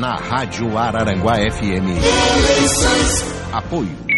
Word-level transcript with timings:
na 0.00 0.16
Rádio 0.16 0.78
Araranguá 0.78 1.36
FM. 1.36 2.00
Apoio. 3.52 4.09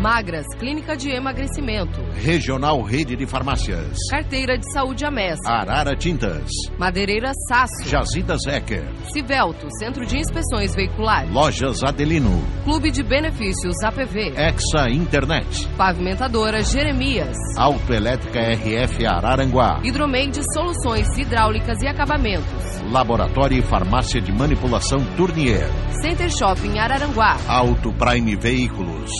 Magras, 0.00 0.46
Clínica 0.58 0.96
de 0.96 1.10
Emagrecimento. 1.10 2.00
Regional 2.14 2.80
Rede 2.82 3.16
de 3.16 3.26
Farmácias. 3.26 3.96
Carteira 4.10 4.56
de 4.56 4.72
Saúde 4.72 5.04
Amés. 5.04 5.38
Arara 5.44 5.96
Tintas. 5.96 6.48
Madeireira 6.78 7.32
Sasso. 7.48 7.88
Jazidas 7.88 8.40
Ecker. 8.46 8.84
Civelto, 9.12 9.66
Centro 9.78 10.06
de 10.06 10.16
Inspeções 10.18 10.74
Veiculares. 10.74 11.32
Lojas 11.32 11.82
Adelino. 11.82 12.40
Clube 12.64 12.90
de 12.92 13.02
Benefícios 13.02 13.74
APV. 13.84 14.34
Exa 14.36 14.88
Internet. 14.88 15.66
Pavimentadora 15.76 16.62
Jeremias. 16.62 17.36
Autoelétrica 17.56 18.38
RF 18.40 19.04
Araranguá. 19.04 19.80
Hidromeide 19.82 20.40
Soluções 20.54 21.08
Hidráulicas 21.18 21.82
e 21.82 21.88
Acabamentos. 21.88 22.80
Laboratório 22.92 23.58
e 23.58 23.62
Farmácia 23.62 24.20
de 24.20 24.32
Manipulação 24.32 24.98
Tournier. 25.16 25.68
Center 26.00 26.30
Shopping 26.30 26.78
Araranguá. 26.78 27.36
Auto 27.48 27.92
Prime 27.92 28.36
Veículos. 28.36 29.10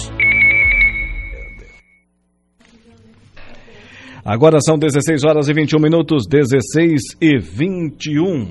Agora 4.28 4.58
são 4.60 4.76
16 4.76 5.24
horas 5.24 5.48
e 5.48 5.54
21 5.54 5.80
minutos, 5.80 6.26
16 6.28 7.00
e 7.18 7.38
21. 7.38 8.46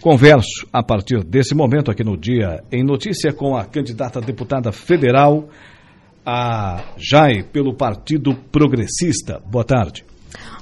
Converso 0.00 0.64
a 0.72 0.80
partir 0.80 1.24
desse 1.24 1.56
momento 1.56 1.90
aqui 1.90 2.04
no 2.04 2.16
Dia 2.16 2.62
em 2.70 2.84
Notícia 2.84 3.32
com 3.32 3.56
a 3.56 3.64
candidata 3.64 4.20
a 4.20 4.22
deputada 4.22 4.70
federal, 4.70 5.48
a 6.24 6.84
JAI, 6.96 7.42
pelo 7.42 7.74
Partido 7.74 8.32
Progressista. 8.52 9.42
Boa 9.44 9.64
tarde. 9.64 10.04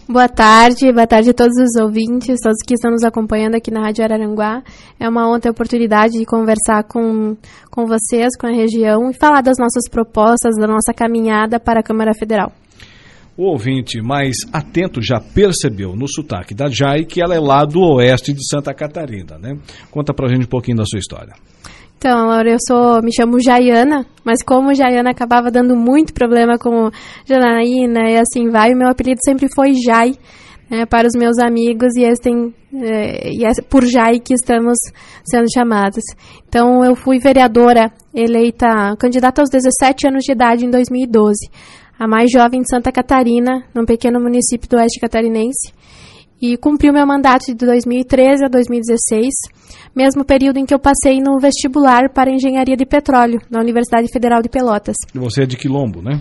Boa 0.08 0.26
tarde, 0.26 0.90
boa 0.90 1.06
tarde 1.06 1.28
a 1.28 1.34
todos 1.34 1.54
os 1.58 1.78
ouvintes, 1.78 2.40
todos 2.42 2.62
que 2.66 2.72
estão 2.72 2.92
nos 2.92 3.04
acompanhando 3.04 3.56
aqui 3.56 3.70
na 3.70 3.82
Rádio 3.82 4.04
Araranguá. 4.04 4.62
É 4.98 5.06
uma 5.06 5.28
honra 5.28 5.40
a 5.48 5.50
oportunidade 5.50 6.14
de 6.18 6.24
conversar 6.24 6.82
com, 6.84 7.36
com 7.70 7.84
vocês, 7.84 8.34
com 8.40 8.46
a 8.46 8.52
região 8.52 9.10
e 9.10 9.18
falar 9.18 9.42
das 9.42 9.58
nossas 9.58 9.86
propostas, 9.86 10.56
da 10.56 10.66
nossa 10.66 10.94
caminhada 10.94 11.60
para 11.60 11.80
a 11.80 11.82
Câmara 11.82 12.14
Federal. 12.18 12.50
O 13.36 13.50
ouvinte 13.50 14.00
mais 14.00 14.34
atento 14.50 15.02
já 15.02 15.20
percebeu 15.20 15.94
no 15.94 16.08
sotaque 16.08 16.54
da 16.54 16.68
Jai 16.70 17.04
que 17.04 17.20
ela 17.22 17.34
é 17.34 17.38
lá 17.38 17.66
do 17.66 17.80
oeste 17.80 18.32
de 18.32 18.40
Santa 18.48 18.72
Catarina, 18.72 19.36
né? 19.38 19.58
Conta 19.90 20.14
pra 20.14 20.28
gente 20.28 20.46
um 20.46 20.48
pouquinho 20.48 20.78
da 20.78 20.86
sua 20.86 20.98
história. 20.98 21.34
Então, 21.98 22.26
Laura, 22.28 22.50
eu 22.50 22.58
sou, 22.66 23.02
me 23.02 23.12
chamo 23.14 23.38
Jaiana, 23.38 24.06
mas 24.24 24.42
como 24.42 24.74
Jaiana 24.74 25.10
acabava 25.10 25.50
dando 25.50 25.76
muito 25.76 26.14
problema 26.14 26.56
com 26.58 26.90
Janaína 27.26 28.10
e 28.10 28.16
assim 28.16 28.48
vai, 28.48 28.72
o 28.72 28.76
meu 28.76 28.88
apelido 28.88 29.20
sempre 29.22 29.48
foi 29.54 29.74
Jai, 29.74 30.12
né, 30.70 30.86
para 30.86 31.06
os 31.06 31.14
meus 31.14 31.38
amigos 31.38 31.94
e, 31.94 32.04
eles 32.04 32.18
têm, 32.18 32.54
é, 32.74 33.30
e 33.32 33.44
é 33.44 33.50
por 33.68 33.84
Jai 33.84 34.18
que 34.18 34.32
estamos 34.32 34.78
sendo 35.24 35.46
chamados. 35.52 36.04
Então, 36.48 36.82
eu 36.82 36.94
fui 36.94 37.18
vereadora 37.18 37.90
eleita, 38.14 38.96
candidata 38.98 39.42
aos 39.42 39.50
17 39.50 40.08
anos 40.08 40.24
de 40.24 40.32
idade 40.32 40.64
em 40.64 40.70
2012 40.70 41.50
a 41.98 42.06
mais 42.06 42.30
jovem 42.30 42.60
de 42.60 42.68
Santa 42.68 42.92
Catarina, 42.92 43.64
num 43.74 43.84
pequeno 43.84 44.20
município 44.20 44.68
do 44.68 44.76
oeste 44.76 45.00
catarinense, 45.00 45.72
e 46.40 46.56
cumpri 46.56 46.90
o 46.90 46.92
meu 46.92 47.06
mandato 47.06 47.46
de 47.46 47.54
2013 47.54 48.44
a 48.44 48.48
2016, 48.48 49.32
mesmo 49.94 50.24
período 50.24 50.58
em 50.58 50.66
que 50.66 50.74
eu 50.74 50.78
passei 50.78 51.20
no 51.20 51.38
vestibular 51.40 52.10
para 52.12 52.30
engenharia 52.30 52.76
de 52.76 52.84
petróleo 52.84 53.40
na 53.50 53.58
Universidade 53.60 54.08
Federal 54.12 54.42
de 54.42 54.48
Pelotas. 54.48 54.96
E 55.14 55.18
você 55.18 55.44
é 55.44 55.46
de 55.46 55.56
Quilombo, 55.56 56.02
né? 56.02 56.20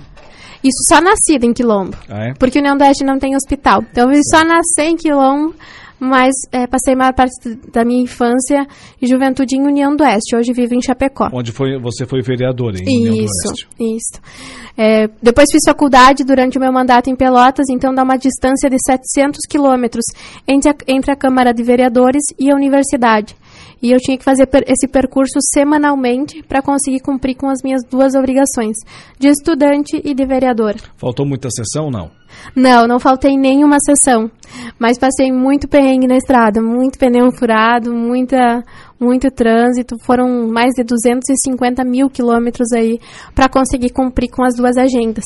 Isso 0.63 0.81
só 0.87 1.01
nascida 1.01 1.45
em 1.45 1.53
Quilombo. 1.53 1.95
Ah, 2.09 2.29
é? 2.29 2.33
Porque 2.39 2.57
o 2.57 2.61
União 2.61 2.77
do 2.77 2.83
Oeste 2.83 3.03
não 3.03 3.19
tem 3.19 3.35
hospital. 3.35 3.83
Então 3.91 4.11
eu 4.11 4.21
só 4.31 4.43
nasci 4.43 4.81
em 4.81 4.95
Quilombo, 4.95 5.53
mas 5.99 6.33
é, 6.51 6.67
passei 6.67 6.93
a 6.93 6.97
maior 6.97 7.13
parte 7.13 7.33
da 7.71 7.85
minha 7.85 8.01
infância 8.01 8.67
e 9.01 9.07
juventude 9.07 9.55
em 9.55 9.61
União 9.61 9.95
do 9.95 10.03
Oeste. 10.03 10.35
Hoje 10.35 10.53
vivo 10.53 10.75
em 10.75 10.81
Chapecó. 10.81 11.29
Onde 11.31 11.51
foi, 11.51 11.79
você 11.79 12.05
foi 12.05 12.21
vereador 12.21 12.75
em 12.75 12.83
isso, 12.83 12.91
União 12.91 13.15
do 13.15 13.21
Oeste. 13.21 13.67
Isso, 13.79 14.21
é, 14.77 15.07
depois 15.21 15.47
fiz 15.51 15.61
faculdade 15.65 16.23
durante 16.23 16.57
o 16.57 16.61
meu 16.61 16.71
mandato 16.71 17.09
em 17.09 17.15
Pelotas, 17.15 17.67
então 17.69 17.93
dá 17.93 18.03
uma 18.03 18.17
distância 18.17 18.69
de 18.69 18.77
700 18.85 19.39
quilômetros 19.49 20.03
entre, 20.47 20.69
a, 20.69 20.75
entre 20.87 21.11
a 21.11 21.15
Câmara 21.15 21.53
de 21.53 21.63
Vereadores 21.63 22.23
e 22.37 22.51
a 22.51 22.55
universidade. 22.55 23.35
E 23.85 23.91
eu 23.91 23.99
tinha 23.99 24.17
que 24.17 24.23
fazer 24.23 24.47
per 24.47 24.63
esse 24.65 24.87
percurso 24.87 25.37
semanalmente 25.53 26.41
para 26.41 26.59
conseguir 26.59 27.01
cumprir 27.01 27.35
com 27.35 27.47
as 27.47 27.61
minhas 27.63 27.83
duas 27.87 28.15
obrigações, 28.15 28.75
de 29.19 29.27
estudante 29.27 30.01
e 30.03 30.15
de 30.15 30.25
vereadora. 30.25 30.79
Faltou 30.97 31.23
muita 31.23 31.49
sessão, 31.51 31.91
não? 31.91 32.09
Não, 32.55 32.87
não 32.87 32.99
faltei 32.99 33.37
nenhuma 33.37 33.77
sessão, 33.85 34.31
mas 34.79 34.97
passei 34.97 35.31
muito 35.31 35.67
perrengue 35.67 36.07
na 36.07 36.17
estrada, 36.17 36.63
muito 36.63 36.97
pneu 36.97 37.31
furado, 37.31 37.93
muita, 37.93 38.63
muito 38.99 39.29
trânsito, 39.29 39.97
foram 40.03 40.47
mais 40.47 40.73
de 40.73 40.83
250 40.83 41.83
mil 41.83 42.09
quilômetros 42.09 42.71
aí 42.73 42.97
para 43.35 43.47
conseguir 43.47 43.91
cumprir 43.91 44.31
com 44.31 44.43
as 44.43 44.55
duas 44.55 44.77
agendas. 44.77 45.25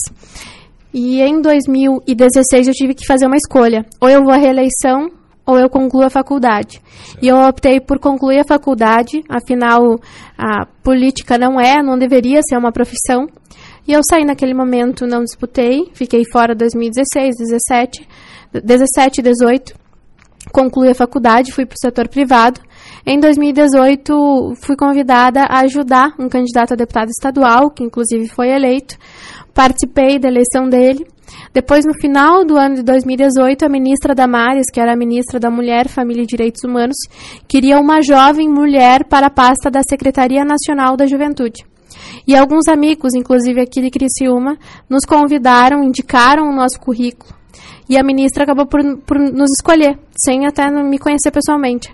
E 0.93 1.21
em 1.21 1.41
2016 1.41 2.67
eu 2.67 2.73
tive 2.73 2.93
que 2.93 3.07
fazer 3.07 3.25
uma 3.25 3.37
escolha, 3.37 3.85
ou 4.01 4.09
eu 4.09 4.21
vou 4.21 4.33
à 4.33 4.37
reeleição 4.37 5.09
ou 5.49 5.57
eu 5.57 5.67
concluo 5.67 6.03
a 6.03 6.11
faculdade. 6.11 6.79
E 7.19 7.27
eu 7.27 7.35
optei 7.35 7.79
por 7.79 7.97
concluir 7.97 8.39
a 8.39 8.47
faculdade, 8.47 9.23
afinal 9.27 9.99
a 10.37 10.67
política 10.83 11.39
não 11.39 11.59
é, 11.59 11.81
não 11.81 11.97
deveria 11.97 12.41
ser 12.47 12.55
uma 12.55 12.71
profissão. 12.71 13.27
E 13.87 13.91
eu 13.91 14.01
saí 14.07 14.23
naquele 14.23 14.53
momento, 14.53 15.07
não 15.07 15.23
disputei, 15.23 15.89
fiquei 15.93 16.21
fora 16.31 16.53
2016, 16.53 17.35
17, 17.37 18.07
17, 18.63 19.21
18, 19.23 19.73
concluí 20.53 20.89
a 20.89 20.93
faculdade, 20.93 21.51
fui 21.51 21.65
para 21.65 21.73
o 21.73 21.81
setor 21.81 22.07
privado. 22.07 22.61
Em 23.03 23.19
2018, 23.19 24.53
fui 24.63 24.75
convidada 24.75 25.45
a 25.49 25.61
ajudar 25.61 26.13
um 26.19 26.29
candidato 26.29 26.73
a 26.73 26.75
deputado 26.75 27.09
estadual, 27.09 27.71
que 27.71 27.83
inclusive 27.83 28.27
foi 28.27 28.49
eleito. 28.49 28.95
Participei 29.51 30.19
da 30.19 30.27
eleição 30.27 30.69
dele. 30.69 31.07
Depois, 31.53 31.85
no 31.85 31.93
final 31.99 32.45
do 32.45 32.57
ano 32.57 32.75
de 32.75 32.83
2018, 32.83 33.65
a 33.65 33.69
ministra 33.69 34.15
Damares, 34.15 34.69
que 34.71 34.79
era 34.79 34.93
a 34.93 34.97
ministra 34.97 35.39
da 35.39 35.49
Mulher, 35.49 35.87
Família 35.87 36.23
e 36.23 36.27
Direitos 36.27 36.63
Humanos, 36.63 36.97
queria 37.47 37.79
uma 37.79 38.01
jovem 38.01 38.47
mulher 38.47 39.05
para 39.05 39.27
a 39.27 39.31
pasta 39.31 39.69
da 39.69 39.81
Secretaria 39.87 40.45
Nacional 40.45 40.95
da 40.95 41.05
Juventude. 41.05 41.65
E 42.27 42.35
alguns 42.35 42.67
amigos, 42.67 43.13
inclusive 43.13 43.61
aqui 43.61 43.81
de 43.81 43.89
Criciúma, 43.89 44.57
nos 44.89 45.05
convidaram, 45.05 45.83
indicaram 45.83 46.49
o 46.49 46.55
nosso 46.55 46.79
currículo. 46.79 47.33
E 47.89 47.97
a 47.97 48.03
ministra 48.03 48.43
acabou 48.43 48.67
por, 48.67 48.81
por 48.99 49.17
nos 49.17 49.49
escolher, 49.51 49.97
sem 50.15 50.45
até 50.45 50.69
me 50.69 50.99
conhecer 50.99 51.31
pessoalmente. 51.31 51.91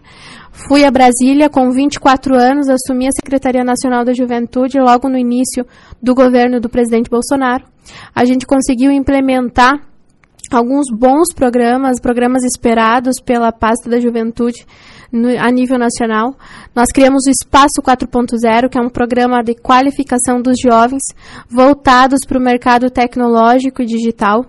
Fui 0.68 0.84
a 0.84 0.91
Brasília 0.91 1.50
com 1.50 1.72
24 1.72 2.35
anos, 2.35 2.68
assumi 2.68 3.07
a 3.07 3.12
Secretaria 3.12 3.63
Nacional 3.63 4.03
da 4.03 4.13
Juventude 4.13 4.79
logo 4.79 5.07
no 5.07 5.18
início 5.18 5.66
do 6.01 6.13
governo 6.13 6.59
do 6.59 6.69
presidente 6.69 7.09
Bolsonaro. 7.09 7.75
A 8.13 8.25
gente 8.25 8.46
conseguiu 8.46 8.91
implementar 8.91 9.73
alguns 10.51 10.88
bons 10.91 11.34
programas, 11.34 12.00
programas 12.00 12.44
esperados 12.44 13.16
pela 13.23 13.51
pasta 13.51 13.90
da 13.90 14.00
juventude 14.00 14.66
no, 15.12 15.29
a 15.40 15.50
nível 15.51 15.78
nacional. 15.78 16.35
Nós 16.75 16.91
criamos 16.94 17.25
o 17.25 17.31
Espaço 17.31 17.81
4.0, 17.81 18.69
que 18.69 18.78
é 18.78 18.81
um 18.81 18.90
programa 18.90 19.44
de 19.44 19.56
qualificação 19.56 20.41
dos 20.41 20.57
jovens 20.59 21.01
voltados 21.50 22.19
para 22.28 22.38
o 22.38 22.41
mercado 22.41 22.90
tecnológico 22.90 23.81
e 23.81 23.85
digital. 23.85 24.45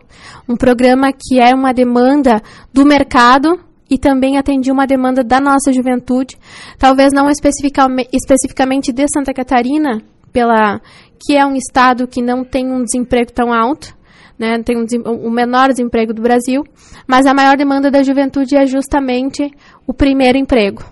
Um 0.48 0.56
programa 0.56 1.12
que 1.12 1.40
é 1.40 1.54
uma 1.54 1.72
demanda 1.72 2.42
do 2.72 2.84
mercado 2.84 3.60
e 3.88 3.96
também 3.96 4.36
atendia 4.36 4.72
uma 4.72 4.86
demanda 4.86 5.22
da 5.22 5.40
nossa 5.40 5.72
juventude, 5.72 6.36
talvez 6.76 7.12
não 7.12 7.30
especificamente, 7.30 8.92
de 8.92 9.06
Santa 9.08 9.32
Catarina, 9.32 10.02
pela 10.32 10.80
que 11.18 11.36
é 11.36 11.44
um 11.44 11.54
estado 11.54 12.06
que 12.06 12.22
não 12.22 12.44
tem 12.44 12.70
um 12.70 12.82
desemprego 12.82 13.32
tão 13.32 13.52
alto, 13.52 13.96
né, 14.38 14.62
tem 14.62 14.76
um, 14.76 14.84
o 15.26 15.30
menor 15.30 15.68
desemprego 15.68 16.12
do 16.12 16.22
Brasil, 16.22 16.62
mas 17.06 17.26
a 17.26 17.34
maior 17.34 17.56
demanda 17.56 17.90
da 17.90 18.02
juventude 18.02 18.56
é 18.56 18.66
justamente 18.66 19.50
o 19.86 19.94
primeiro 19.94 20.36
emprego. 20.36 20.84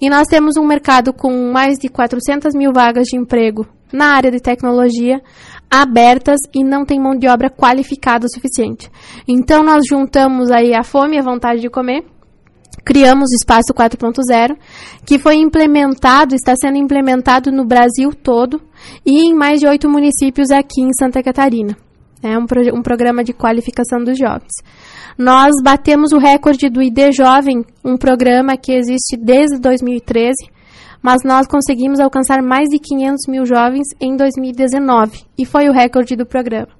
E 0.00 0.08
nós 0.08 0.28
temos 0.28 0.56
um 0.56 0.64
mercado 0.64 1.12
com 1.12 1.52
mais 1.52 1.76
de 1.78 1.88
400 1.88 2.54
mil 2.54 2.72
vagas 2.72 3.06
de 3.08 3.16
emprego 3.16 3.66
na 3.92 4.14
área 4.14 4.30
de 4.30 4.38
tecnologia 4.38 5.20
abertas 5.70 6.38
e 6.54 6.64
não 6.64 6.84
tem 6.84 7.00
mão 7.00 7.16
de 7.16 7.28
obra 7.28 7.50
qualificada 7.50 8.26
o 8.26 8.30
suficiente. 8.30 8.90
Então 9.26 9.62
nós 9.62 9.84
juntamos 9.88 10.50
aí 10.50 10.74
a 10.74 10.82
fome 10.82 11.16
e 11.16 11.18
a 11.18 11.22
vontade 11.22 11.60
de 11.60 11.68
comer, 11.68 12.04
criamos 12.84 13.30
o 13.30 13.34
Espaço 13.34 13.74
4.0, 13.74 14.56
que 15.04 15.18
foi 15.18 15.36
implementado, 15.36 16.34
está 16.34 16.54
sendo 16.56 16.78
implementado 16.78 17.50
no 17.50 17.64
Brasil 17.64 18.12
todo 18.14 18.62
e 19.04 19.26
em 19.26 19.34
mais 19.34 19.60
de 19.60 19.66
oito 19.66 19.88
municípios 19.88 20.50
aqui 20.50 20.80
em 20.80 20.90
Santa 20.98 21.22
Catarina. 21.22 21.76
É 22.22 22.36
um, 22.36 22.46
pro, 22.46 22.62
um 22.74 22.82
programa 22.82 23.22
de 23.22 23.32
qualificação 23.32 24.02
dos 24.02 24.18
jovens. 24.18 24.52
Nós 25.16 25.52
batemos 25.62 26.12
o 26.12 26.18
recorde 26.18 26.68
do 26.68 26.82
ID 26.82 27.12
Jovem, 27.12 27.64
um 27.84 27.96
programa 27.96 28.56
que 28.56 28.72
existe 28.72 29.16
desde 29.16 29.58
2013, 29.58 30.34
mas 31.02 31.22
nós 31.24 31.46
conseguimos 31.46 32.00
alcançar 32.00 32.42
mais 32.42 32.68
de 32.68 32.78
500 32.78 33.26
mil 33.28 33.46
jovens 33.46 33.86
em 34.00 34.16
2019, 34.16 35.24
e 35.36 35.44
foi 35.44 35.68
o 35.68 35.72
recorde 35.72 36.16
do 36.16 36.26
programa. 36.26 36.78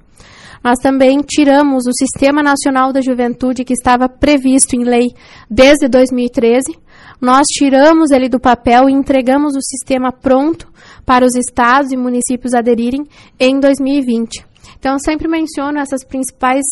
Nós 0.63 0.79
também 0.81 1.21
tiramos 1.21 1.87
o 1.87 1.93
Sistema 1.93 2.43
Nacional 2.43 2.93
da 2.93 3.01
Juventude, 3.01 3.65
que 3.65 3.73
estava 3.73 4.09
previsto 4.09 4.75
em 4.75 4.83
lei 4.83 5.09
desde 5.49 5.89
2013, 5.89 6.77
Nós 7.21 7.47
tiramos 7.49 8.13
ele 8.13 8.29
do 8.29 8.39
papel 8.39 8.89
e 8.89 8.93
entregamos 8.93 9.57
o 9.57 9.61
sistema 9.61 10.13
pronto 10.13 10.69
para 11.09 11.25
os 11.25 11.35
estados 11.35 11.91
e 11.91 11.97
municípios 11.97 12.53
aderirem 12.53 13.07
em 13.41 13.59
2020. 13.59 14.45
Então, 14.79 14.93
eu 14.93 14.99
sempre 14.99 15.27
menciono 15.27 15.79
essas 15.79 16.05
principais 16.05 16.67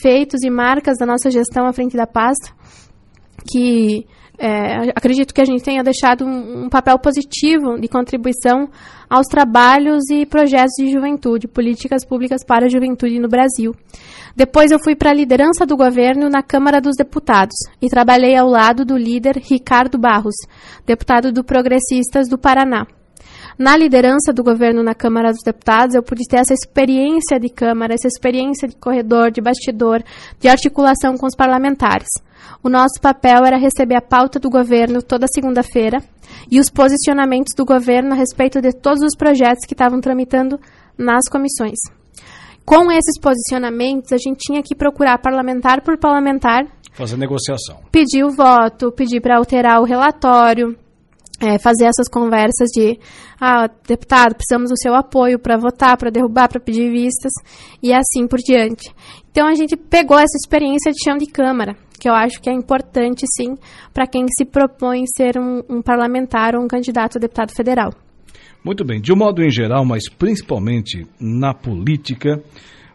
feitos 0.00 0.44
e 0.44 0.48
marcas 0.48 0.96
da 0.96 1.04
nossa 1.04 1.28
gestão 1.28 1.66
à 1.66 1.72
frente 1.72 1.96
da 1.96 2.06
pasta, 2.06 2.52
que 3.50 4.06
é, 4.38 4.90
acredito 4.94 5.34
que 5.34 5.40
a 5.40 5.44
gente 5.44 5.64
tenha 5.64 5.82
deixado 5.82 6.24
um, 6.24 6.66
um, 6.66 6.68
papel 6.68 7.00
positivo 7.00 7.80
de 7.80 7.88
contribuição 7.88 8.70
aos 9.08 9.26
trabalhos 9.26 10.08
e 10.08 10.24
projetos 10.24 10.72
de 10.78 10.92
juventude, 10.92 11.48
políticas 11.48 12.06
públicas 12.06 12.44
para 12.44 12.66
a 12.66 12.68
juventude 12.68 13.18
no 13.18 13.28
Brasil. 13.28 13.74
Depois 14.36 14.70
eu 14.70 14.78
fui 14.78 14.94
para 14.94 15.10
a 15.10 15.14
liderança 15.14 15.66
do 15.66 15.76
governo 15.76 16.30
na 16.30 16.44
Câmara 16.44 16.80
dos 16.80 16.94
Deputados 16.96 17.56
e 17.82 17.88
trabalhei 17.88 18.36
ao 18.36 18.48
lado 18.48 18.84
do 18.84 18.96
líder 18.96 19.36
Ricardo 19.36 19.98
Barros, 19.98 20.36
deputado 20.86 21.32
do 21.32 21.42
Progressistas 21.42 22.28
do 22.28 22.38
Paraná. 22.38 22.86
Na 23.60 23.76
liderança 23.76 24.32
do 24.32 24.42
governo 24.42 24.82
na 24.82 24.94
Câmara 24.94 25.32
dos 25.32 25.42
Deputados, 25.44 25.94
eu 25.94 26.02
pude 26.02 26.26
ter 26.26 26.38
essa 26.38 26.54
experiência 26.54 27.38
de 27.38 27.50
Câmara, 27.50 27.92
essa 27.92 28.08
experiência 28.08 28.66
de 28.66 28.74
corredor, 28.74 29.30
de 29.30 29.42
bastidor, 29.42 30.02
de 30.40 30.48
articulação 30.48 31.14
com 31.18 31.26
os 31.26 31.36
parlamentares. 31.36 32.08
O 32.62 32.70
nosso 32.70 32.98
papel 33.02 33.44
era 33.44 33.58
receber 33.58 33.96
a 33.96 34.00
pauta 34.00 34.40
do 34.40 34.48
governo 34.48 35.02
toda 35.02 35.26
segunda-feira 35.28 36.02
e 36.50 36.58
os 36.58 36.70
posicionamentos 36.70 37.54
do 37.54 37.66
governo 37.66 38.14
a 38.14 38.16
respeito 38.16 38.62
de 38.62 38.72
todos 38.72 39.02
os 39.02 39.14
projetos 39.14 39.66
que 39.66 39.74
estavam 39.74 40.00
tramitando 40.00 40.58
nas 40.96 41.28
comissões. 41.30 41.76
Com 42.64 42.90
esses 42.90 43.20
posicionamentos, 43.20 44.10
a 44.10 44.16
gente 44.16 44.38
tinha 44.38 44.62
que 44.62 44.74
procurar 44.74 45.18
parlamentar 45.18 45.82
por 45.82 45.98
parlamentar. 45.98 46.64
Fazer 46.94 47.18
negociação. 47.18 47.76
Pedir 47.92 48.24
o 48.24 48.30
voto, 48.30 48.90
pedir 48.90 49.20
para 49.20 49.36
alterar 49.36 49.82
o 49.82 49.84
relatório, 49.84 50.78
é, 51.40 51.58
fazer 51.58 51.86
essas 51.86 52.08
conversas 52.08 52.68
de, 52.70 52.98
ah, 53.40 53.68
deputado, 53.88 54.34
precisamos 54.34 54.70
do 54.70 54.76
seu 54.76 54.94
apoio 54.94 55.38
para 55.38 55.56
votar, 55.56 55.96
para 55.96 56.10
derrubar, 56.10 56.48
para 56.48 56.60
pedir 56.60 56.90
vistas, 56.90 57.32
e 57.82 57.92
assim 57.92 58.28
por 58.28 58.38
diante. 58.38 58.94
Então 59.30 59.48
a 59.48 59.54
gente 59.54 59.76
pegou 59.76 60.18
essa 60.18 60.36
experiência 60.36 60.92
de 60.92 61.02
chão 61.02 61.16
de 61.16 61.26
Câmara, 61.26 61.74
que 61.98 62.08
eu 62.08 62.14
acho 62.14 62.40
que 62.40 62.50
é 62.50 62.52
importante, 62.52 63.24
sim, 63.34 63.54
para 63.92 64.06
quem 64.06 64.26
se 64.36 64.44
propõe 64.44 65.04
ser 65.16 65.38
um, 65.38 65.62
um 65.68 65.82
parlamentar 65.82 66.54
ou 66.54 66.62
um 66.62 66.68
candidato 66.68 67.16
a 67.16 67.20
deputado 67.20 67.52
federal. 67.52 67.92
Muito 68.62 68.84
bem. 68.84 69.00
De 69.00 69.12
um 69.12 69.16
modo 69.16 69.42
em 69.42 69.50
geral, 69.50 69.84
mas 69.86 70.08
principalmente 70.08 71.06
na 71.18 71.54
política, 71.54 72.42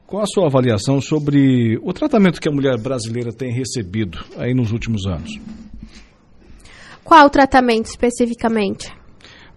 qual 0.06 0.22
a 0.22 0.28
sua 0.28 0.46
avaliação 0.46 1.02
sobre 1.02 1.80
o 1.82 1.92
tratamento 1.92 2.40
que 2.40 2.48
a 2.48 2.52
mulher 2.52 2.80
brasileira 2.80 3.32
tem 3.34 3.52
recebido 3.52 4.20
aí 4.38 4.54
nos 4.54 4.72
últimos 4.72 5.08
anos? 5.08 5.40
Qual 7.06 7.28
o 7.28 7.30
tratamento 7.30 7.86
especificamente? 7.86 8.92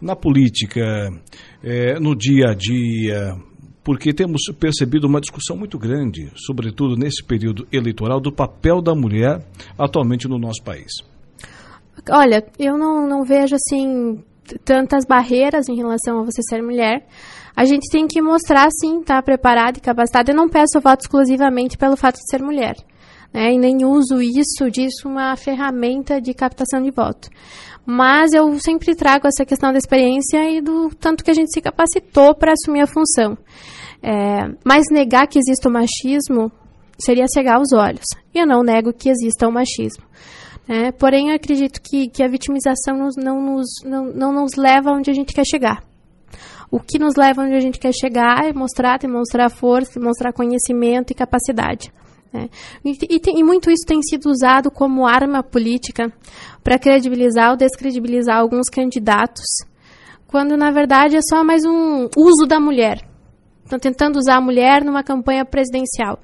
Na 0.03 0.15
política, 0.15 1.11
é, 1.65 1.99
no 1.99 2.15
dia 2.15 2.51
a 2.51 2.55
dia, 2.55 3.35
porque 3.83 4.13
temos 4.13 4.43
percebido 4.61 5.07
uma 5.07 5.19
discussão 5.19 5.57
muito 5.57 5.79
grande, 5.79 6.31
sobretudo 6.37 6.95
nesse 6.95 7.25
período 7.25 7.67
eleitoral, 7.73 8.21
do 8.21 8.31
papel 8.31 8.83
da 8.83 8.95
mulher 8.95 9.43
atualmente 9.79 10.29
no 10.29 10.39
nosso 10.39 10.63
país. 10.63 10.93
Olha, 12.11 12.47
eu 12.59 12.77
não, 12.77 13.09
não 13.09 13.25
vejo 13.25 13.57
assim 13.57 14.23
tantas 14.63 15.07
barreiras 15.07 15.71
em 15.71 15.77
relação 15.77 16.21
a 16.21 16.25
você 16.25 16.43
ser 16.43 16.63
mulher. 16.63 17.07
A 17.57 17.65
gente 17.65 17.91
tem 17.91 18.07
que 18.07 18.21
mostrar, 18.21 18.69
sim, 18.71 19.01
estar 19.01 19.17
tá 19.17 19.23
preparada 19.23 19.79
e 19.79 19.81
capacitada. 19.81 20.31
Eu 20.31 20.37
não 20.37 20.51
peço 20.51 20.81
voto 20.81 21.01
exclusivamente 21.01 21.79
pelo 21.79 21.97
fato 21.97 22.17
de 22.17 22.29
ser 22.31 22.43
mulher 22.43 22.77
né, 23.33 23.53
e 23.53 23.59
nem 23.59 23.85
uso 23.85 24.21
isso 24.21 24.71
disso 24.71 25.09
uma 25.09 25.37
ferramenta 25.37 26.21
de 26.21 26.33
captação 26.35 26.83
de 26.83 26.91
voto. 26.91 27.29
Mas 27.85 28.33
eu 28.33 28.59
sempre 28.59 28.95
trago 28.95 29.27
essa 29.27 29.47
questão 29.47 29.73
da 29.73 29.79
experiência 29.79 30.51
e 30.51 30.61
do 30.61 30.91
tanto 31.01 31.25
que 31.25 31.31
a 31.31 31.35
gente 31.35 31.53
se 31.53 31.61
capacitou 31.61 32.35
para 32.35 32.53
assumir 32.53 32.83
a 32.83 32.87
função. 32.87 33.37
É, 34.03 34.55
mas 34.65 34.85
negar 34.91 35.27
que 35.27 35.39
exista 35.39 35.69
o 35.69 35.73
machismo 35.73 36.53
seria 36.99 37.27
cegar 37.27 37.61
os 37.61 37.73
olhos. 37.73 38.05
E 38.35 38.39
eu 38.39 38.47
não 38.47 38.63
nego 38.63 38.93
que 38.93 39.09
exista 39.09 39.49
o 39.49 39.53
machismo. 39.53 40.05
É, 40.69 40.93
porém, 40.93 41.31
eu 41.31 41.37
acredito 41.37 41.81
que, 41.81 42.09
que 42.09 42.23
a 42.23 42.29
vitimização 42.29 42.99
nos, 42.99 43.17
não, 43.17 43.41
nos, 43.41 43.69
não, 43.85 44.05
não 44.13 44.33
nos 44.33 44.55
leva 44.55 44.93
onde 44.93 45.11
a 45.11 45.15
gente 45.15 45.33
quer 45.33 45.47
chegar. 45.47 45.83
O 46.71 46.79
que 46.79 46.99
nos 46.99 47.15
leva 47.17 47.43
onde 47.43 47.55
a 47.55 47.61
gente 47.61 47.79
quer 47.79 47.93
chegar 47.95 48.45
é 48.45 48.53
mostrar, 48.53 48.99
demonstrar 48.99 49.51
força, 49.51 49.99
demonstrar 49.99 50.35
conhecimento 50.35 51.11
e 51.11 51.15
capacidade. 51.15 51.91
Né? 52.33 52.49
E, 52.85 53.17
e, 53.17 53.21
tem, 53.21 53.39
e, 53.39 53.43
muito 53.43 53.71
isso 53.71 53.87
tem 53.87 54.03
sido 54.03 54.29
usado 54.29 54.71
como 54.71 55.07
arma 55.07 55.43
política 55.43 56.13
para 56.63 56.79
credibilizar 56.79 57.51
ou 57.51 57.57
descredibilizar 57.57 58.39
alguns 58.39 58.69
candidatos, 58.69 59.47
quando 60.27 60.57
na 60.57 60.71
verdade 60.71 61.17
é 61.17 61.21
só 61.23 61.43
mais 61.43 61.65
um 61.65 62.09
uso 62.17 62.47
da 62.47 62.61
mulher. 62.61 63.01
Estão 63.65 63.79
tentando 63.79 64.17
usar 64.17 64.37
a 64.37 64.41
mulher 64.41 64.85
numa 64.85 65.03
campanha 65.03 65.45
presidencial. 65.45 66.19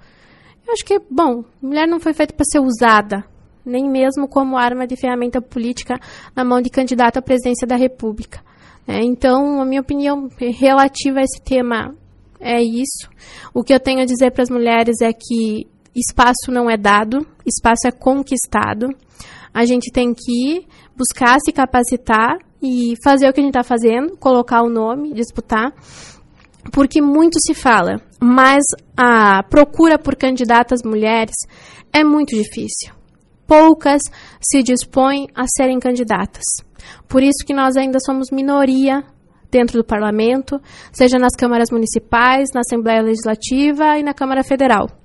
Eu 0.67 0.73
acho 0.73 0.85
que, 0.85 0.99
bom, 1.11 1.45
mulher 1.61 1.87
não 1.87 2.01
foi 2.01 2.15
feita 2.15 2.33
para 2.33 2.45
ser 2.51 2.59
usada, 2.59 3.23
nem 3.65 3.89
mesmo 3.89 4.27
como 4.27 4.57
arma 4.57 4.87
de 4.87 4.97
ferramenta 4.97 5.41
política 5.41 6.01
na 6.35 6.43
mão 6.43 6.61
de 6.61 6.71
candidato 6.71 7.19
à 7.19 7.23
presidência 7.23 7.67
da 7.67 7.77
República. 7.77 8.41
É, 8.87 9.03
então, 9.03 9.61
a 9.61 9.65
minha 9.65 9.81
opinião 9.81 10.29
relativa 10.39 11.21
a 11.21 11.23
esse 11.23 11.41
tema 11.43 11.95
é 12.41 12.63
isso. 12.63 13.09
O 13.53 13.63
que 13.63 13.73
eu 13.73 13.81
tenho 13.81 14.01
a 14.01 14.05
dizer 14.05 14.31
para 14.31 14.43
as 14.43 14.51
mulheres 14.51 14.97
é 15.03 15.13
que 15.13 15.67
espaço 15.95 16.51
não 16.51 16.69
é 16.69 16.77
dado, 16.77 17.27
espaço 17.47 17.87
é 17.87 17.93
conquistado. 17.93 18.89
A 19.53 19.65
gente 19.65 19.93
tem 19.93 20.13
que 20.13 20.57
ir, 20.57 20.67
buscar 20.97 21.39
se 21.41 21.53
capacitar 21.53 22.39
e 22.61 22.95
fazer 23.05 23.29
o 23.29 23.33
que 23.33 23.41
a 23.41 23.43
gente 23.43 23.57
está 23.57 23.63
fazendo, 23.63 24.17
colocar 24.17 24.63
o 24.63 24.69
nome, 24.69 25.13
disputar, 25.13 25.73
porque 26.73 27.01
muito 27.01 27.39
se 27.41 27.55
fala, 27.55 28.01
mas 28.21 28.65
a 28.97 29.43
procura 29.45 29.99
por 29.99 30.17
candidatas 30.17 30.81
mulheres 30.85 31.37
é 31.93 32.03
muito 32.03 32.35
difícil. 32.35 32.93
Poucas 33.47 34.01
se 34.41 34.63
dispõem 34.63 35.29
a 35.35 35.45
serem 35.47 35.79
candidatas. 35.79 36.45
Por 37.07 37.23
isso 37.23 37.45
que 37.47 37.55
nós 37.55 37.77
ainda 37.77 37.99
somos 38.01 38.31
minoria 38.31 39.05
dentro 39.51 39.79
do 39.79 39.85
parlamento, 39.85 40.61
seja 40.91 41.19
nas 41.19 41.37
câmaras 41.37 41.71
municipais, 41.71 42.49
na 42.53 42.61
Assembleia 42.61 43.03
Legislativa 43.03 43.99
e 43.99 44.03
na 44.03 44.15
Câmara 44.15 44.43
Federal 44.43 45.04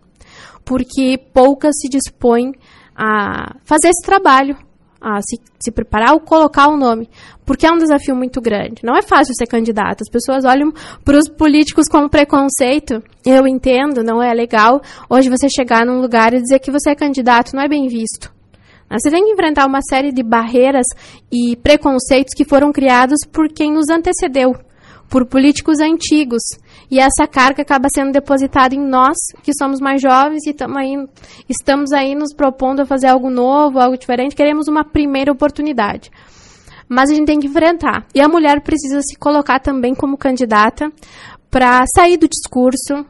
porque 0.69 1.19
poucas 1.33 1.71
se 1.81 1.89
dispõem 1.89 2.53
a 2.95 3.55
fazer 3.65 3.87
esse 3.87 4.05
trabalho, 4.05 4.55
a 5.01 5.19
se, 5.19 5.41
se 5.59 5.71
preparar 5.71 6.13
ou 6.13 6.19
colocar 6.19 6.67
o 6.67 6.77
nome, 6.77 7.09
porque 7.43 7.65
é 7.65 7.71
um 7.71 7.79
desafio 7.79 8.15
muito 8.15 8.39
grande. 8.39 8.83
Não 8.83 8.95
é 8.95 9.01
fácil 9.01 9.33
ser 9.33 9.47
candidato. 9.47 10.03
As 10.03 10.11
pessoas 10.11 10.45
olham 10.45 10.71
para 11.03 11.17
os 11.17 11.27
políticos 11.27 11.87
com 11.89 12.07
preconceito. 12.07 13.01
Eu 13.25 13.47
entendo, 13.47 14.03
não 14.03 14.21
é 14.21 14.31
legal 14.31 14.79
hoje 15.09 15.27
você 15.27 15.49
chegar 15.49 15.87
num 15.87 16.01
lugar 16.01 16.35
e 16.35 16.41
dizer 16.41 16.59
que 16.59 16.69
você 16.69 16.91
é 16.91 16.95
candidato, 16.95 17.55
não 17.55 17.63
é 17.63 17.67
bem 17.67 17.87
visto. 17.87 18.31
Você 18.91 19.09
tem 19.09 19.25
que 19.25 19.31
enfrentar 19.31 19.65
uma 19.65 19.81
série 19.81 20.11
de 20.11 20.21
barreiras 20.21 20.85
e 21.31 21.55
preconceitos 21.55 22.35
que 22.35 22.45
foram 22.45 22.71
criados 22.71 23.17
por 23.31 23.47
quem 23.47 23.73
nos 23.73 23.89
antecedeu, 23.89 24.53
por 25.09 25.25
políticos 25.25 25.79
antigos. 25.79 26.41
E 26.89 26.99
essa 26.99 27.27
carga 27.27 27.61
acaba 27.61 27.87
sendo 27.93 28.11
depositada 28.11 28.75
em 28.75 28.79
nós, 28.79 29.17
que 29.43 29.53
somos 29.53 29.79
mais 29.79 30.01
jovens 30.01 30.45
e 30.45 30.55
aí, 30.77 31.07
estamos 31.47 31.91
aí 31.91 32.15
nos 32.15 32.33
propondo 32.33 32.81
a 32.81 32.85
fazer 32.85 33.07
algo 33.07 33.29
novo, 33.29 33.79
algo 33.79 33.97
diferente, 33.97 34.35
queremos 34.35 34.67
uma 34.67 34.83
primeira 34.83 35.31
oportunidade. 35.31 36.09
Mas 36.87 37.11
a 37.11 37.13
gente 37.13 37.27
tem 37.27 37.39
que 37.39 37.47
enfrentar. 37.47 38.05
E 38.15 38.21
a 38.21 38.27
mulher 38.27 38.61
precisa 38.61 39.01
se 39.01 39.15
colocar 39.15 39.59
também 39.59 39.93
como 39.93 40.17
candidata 40.17 40.91
para 41.51 41.83
sair 41.95 42.17
do 42.17 42.27
discurso, 42.27 43.05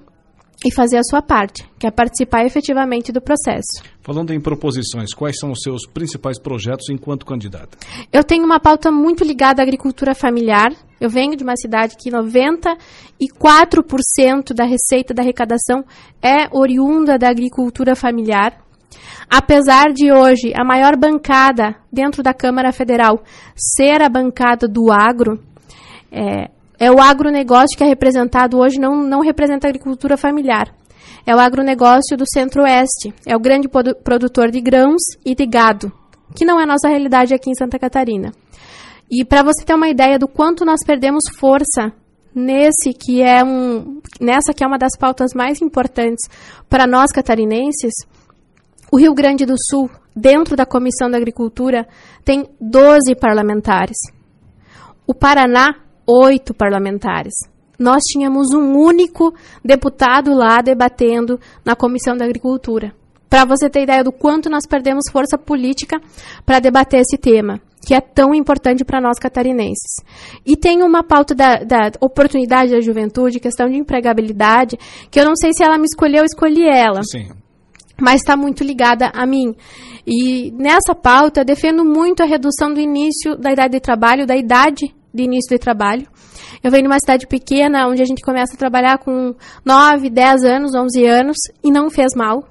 e 0.65 0.73
fazer 0.73 0.97
a 0.97 1.03
sua 1.03 1.21
parte, 1.21 1.65
que 1.79 1.87
é 1.87 1.91
participar 1.91 2.45
efetivamente 2.45 3.11
do 3.11 3.21
processo. 3.21 3.81
Falando 4.01 4.33
em 4.33 4.41
proposições, 4.41 5.13
quais 5.13 5.37
são 5.39 5.51
os 5.51 5.61
seus 5.61 5.85
principais 5.87 6.39
projetos 6.39 6.89
enquanto 6.89 7.25
candidata? 7.25 7.77
Eu 8.11 8.23
tenho 8.23 8.43
uma 8.43 8.59
pauta 8.59 8.91
muito 8.91 9.23
ligada 9.23 9.61
à 9.61 9.63
agricultura 9.63 10.13
familiar. 10.13 10.73
Eu 10.99 11.09
venho 11.09 11.35
de 11.35 11.43
uma 11.43 11.55
cidade 11.55 11.95
que 11.95 12.11
94% 12.11 14.53
da 14.53 14.65
receita 14.65 15.13
da 15.13 15.21
arrecadação 15.21 15.85
é 16.21 16.49
oriunda 16.51 17.17
da 17.17 17.29
agricultura 17.29 17.95
familiar. 17.95 18.57
Apesar 19.29 19.93
de 19.93 20.11
hoje 20.11 20.51
a 20.55 20.65
maior 20.65 20.97
bancada 20.97 21.75
dentro 21.91 22.23
da 22.23 22.33
Câmara 22.33 22.71
Federal 22.71 23.21
ser 23.55 24.01
a 24.01 24.09
bancada 24.09 24.67
do 24.67 24.91
agro, 24.91 25.39
é, 26.11 26.49
é 26.79 26.91
o 26.91 26.99
agronegócio 26.99 27.77
que 27.77 27.83
é 27.83 27.87
representado 27.87 28.57
hoje, 28.57 28.79
não, 28.79 29.03
não 29.03 29.21
representa 29.21 29.67
a 29.67 29.69
agricultura 29.69 30.17
familiar. 30.17 30.73
É 31.25 31.35
o 31.35 31.39
agronegócio 31.39 32.17
do 32.17 32.25
centro-oeste. 32.25 33.13
É 33.25 33.35
o 33.35 33.39
grande 33.39 33.69
produtor 34.03 34.49
de 34.49 34.61
grãos 34.61 35.01
e 35.25 35.35
de 35.35 35.45
gado, 35.45 35.91
que 36.35 36.45
não 36.45 36.59
é 36.59 36.63
a 36.63 36.67
nossa 36.67 36.87
realidade 36.87 37.33
aqui 37.33 37.51
em 37.51 37.55
Santa 37.55 37.77
Catarina. 37.77 38.31
E 39.09 39.25
para 39.25 39.41
você 39.41 39.65
ter 39.65 39.73
uma 39.73 39.89
ideia 39.89 40.19
do 40.19 40.27
quanto 40.27 40.63
nós 40.63 40.79
perdemos 40.85 41.23
força 41.39 41.91
nesse 42.33 42.93
que 42.93 43.21
é 43.23 43.43
um, 43.43 44.01
nessa 44.21 44.53
que 44.53 44.63
é 44.63 44.67
uma 44.67 44.77
das 44.77 44.95
pautas 44.97 45.33
mais 45.33 45.61
importantes 45.61 46.29
para 46.69 46.85
nós 46.85 47.11
catarinenses, 47.11 47.93
O 48.91 48.97
Rio 48.97 49.13
Grande 49.13 49.45
do 49.45 49.55
Sul, 49.69 49.89
dentro 50.15 50.55
da 50.55 50.65
Comissão 50.65 51.09
da 51.09 51.17
Agricultura, 51.17 51.87
tem 52.23 52.47
12 52.61 53.15
parlamentares. 53.15 53.97
O 55.07 55.13
Paraná, 55.13 55.75
oito 56.07 56.53
parlamentares. 56.53 57.33
Nós 57.79 58.03
tínhamos 58.03 58.53
um 58.53 58.77
único 58.77 59.33
deputado 59.63 60.33
lá 60.33 60.61
debatendo 60.61 61.39
na 61.63 61.75
Comissão 61.75 62.15
da 62.15 62.25
Agricultura. 62.25 62.93
Para 63.29 63.45
você 63.45 63.69
ter 63.69 63.83
ideia 63.83 64.03
do 64.03 64.11
quanto 64.11 64.49
nós 64.49 64.65
perdemos 64.67 65.05
força 65.11 65.37
política 65.37 66.01
para 66.45 66.59
debater 66.59 67.01
esse 67.01 67.17
tema, 67.17 67.61
que 67.85 67.93
é 67.93 68.01
tão 68.01 68.33
importante 68.33 68.83
para 68.83 69.01
nós 69.01 69.17
catarinenses. 69.17 70.03
E 70.45 70.55
tem 70.55 70.83
uma 70.83 71.03
pauta 71.03 71.33
da, 71.33 71.57
da, 71.63 71.91
oportunidade 72.01 72.71
da 72.71 72.81
juventude, 72.81 73.39
questão 73.39 73.69
de 73.69 73.77
empregabilidade, 73.77 74.77
que 75.09 75.19
eu 75.19 75.25
não 75.25 75.35
sei 75.35 75.53
se 75.53 75.63
ela 75.63 75.77
me 75.77 75.85
escolheu, 75.85 76.19
eu 76.19 76.25
escolhi 76.25 76.67
ela. 76.67 77.01
Sim. 77.03 77.29
Mas 77.99 78.21
está 78.21 78.35
muito 78.35 78.63
ligada 78.63 79.11
a 79.13 79.25
mim. 79.25 79.55
E 80.05 80.51
nessa 80.51 80.95
pauta, 80.95 81.41
eu 81.41 81.45
defendo 81.45 81.83
muito 81.83 82.23
a 82.23 82.25
redução 82.25 82.73
do 82.73 82.79
início 82.79 83.35
da 83.37 83.51
idade 83.51 83.73
de 83.73 83.79
trabalho, 83.79 84.25
da 84.25 84.35
idade 84.35 84.93
de 85.13 85.23
início 85.23 85.49
de 85.49 85.59
trabalho. 85.59 86.07
Eu 86.63 86.71
venho 86.71 86.83
de 86.83 86.89
uma 86.89 86.99
cidade 86.99 87.27
pequena, 87.27 87.87
onde 87.87 88.01
a 88.01 88.05
gente 88.05 88.21
começa 88.21 88.53
a 88.53 88.57
trabalhar 88.57 88.97
com 88.99 89.33
9, 89.65 90.09
10 90.09 90.43
anos, 90.43 90.75
11 90.75 91.05
anos, 91.05 91.37
e 91.63 91.71
não 91.71 91.89
fez 91.89 92.13
mal. 92.15 92.43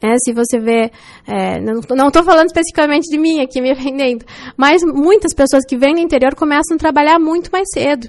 É, 0.00 0.14
se 0.18 0.32
você 0.32 0.58
vê, 0.58 0.90
é, 1.26 1.58
não 1.58 2.08
estou 2.08 2.22
falando 2.22 2.46
especificamente 2.46 3.10
de 3.10 3.18
mim 3.18 3.40
aqui 3.40 3.60
me 3.60 3.72
vendendo, 3.74 4.24
mas 4.56 4.82
muitas 4.82 5.32
pessoas 5.34 5.64
que 5.66 5.76
vêm 5.76 5.94
do 5.94 6.00
interior 6.00 6.34
começam 6.34 6.76
a 6.76 6.78
trabalhar 6.78 7.18
muito 7.18 7.50
mais 7.50 7.66
cedo. 7.72 8.08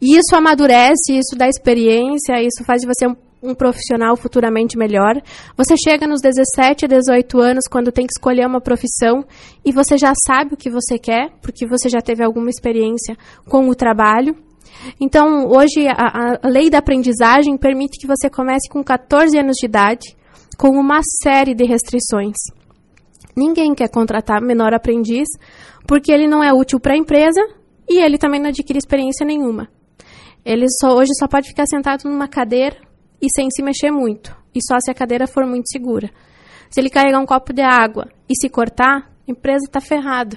E 0.00 0.16
isso 0.16 0.34
amadurece, 0.34 1.12
isso 1.12 1.36
dá 1.36 1.46
experiência, 1.46 2.40
isso 2.42 2.64
faz 2.64 2.80
de 2.80 2.86
você 2.86 3.06
um, 3.06 3.14
um 3.42 3.54
profissional 3.54 4.16
futuramente 4.16 4.78
melhor. 4.78 5.20
Você 5.58 5.76
chega 5.76 6.06
nos 6.06 6.22
17, 6.22 6.88
18 6.88 7.38
anos, 7.38 7.64
quando 7.70 7.92
tem 7.92 8.06
que 8.06 8.12
escolher 8.16 8.46
uma 8.46 8.62
profissão, 8.62 9.22
e 9.62 9.72
você 9.72 9.98
já 9.98 10.14
sabe 10.26 10.54
o 10.54 10.56
que 10.56 10.70
você 10.70 10.98
quer, 10.98 11.30
porque 11.42 11.66
você 11.66 11.90
já 11.90 12.00
teve 12.00 12.24
alguma 12.24 12.48
experiência 12.48 13.14
com 13.46 13.68
o 13.68 13.74
trabalho. 13.74 14.34
Então, 14.98 15.46
hoje, 15.48 15.86
a, 15.86 16.38
a 16.42 16.48
lei 16.48 16.70
da 16.70 16.78
aprendizagem 16.78 17.58
permite 17.58 17.98
que 18.00 18.06
você 18.06 18.30
comece 18.30 18.70
com 18.70 18.82
14 18.82 19.38
anos 19.38 19.56
de 19.56 19.66
idade, 19.66 20.16
com 20.60 20.78
uma 20.78 21.00
série 21.22 21.54
de 21.54 21.64
restrições. 21.64 22.36
Ninguém 23.34 23.74
quer 23.74 23.88
contratar 23.88 24.42
menor 24.42 24.74
aprendiz 24.74 25.26
porque 25.86 26.12
ele 26.12 26.28
não 26.28 26.44
é 26.44 26.52
útil 26.52 26.78
para 26.78 26.92
a 26.92 26.98
empresa 26.98 27.40
e 27.88 27.98
ele 27.98 28.18
também 28.18 28.38
não 28.38 28.50
adquire 28.50 28.78
experiência 28.78 29.24
nenhuma. 29.24 29.70
Ele 30.44 30.66
só, 30.78 30.94
hoje 30.94 31.12
só 31.18 31.26
pode 31.26 31.48
ficar 31.48 31.64
sentado 31.64 32.04
numa 32.04 32.28
cadeira 32.28 32.76
e 33.22 33.28
sem 33.34 33.48
se 33.50 33.62
mexer 33.62 33.90
muito, 33.90 34.36
e 34.54 34.60
só 34.62 34.78
se 34.80 34.90
a 34.90 34.94
cadeira 34.94 35.26
for 35.26 35.46
muito 35.46 35.70
segura. 35.70 36.10
Se 36.68 36.78
ele 36.78 36.90
carregar 36.90 37.20
um 37.20 37.26
copo 37.26 37.54
de 37.54 37.62
água 37.62 38.10
e 38.28 38.34
se 38.38 38.50
cortar, 38.50 39.10
a 39.26 39.30
empresa 39.30 39.64
está 39.64 39.80
ferrada. 39.80 40.36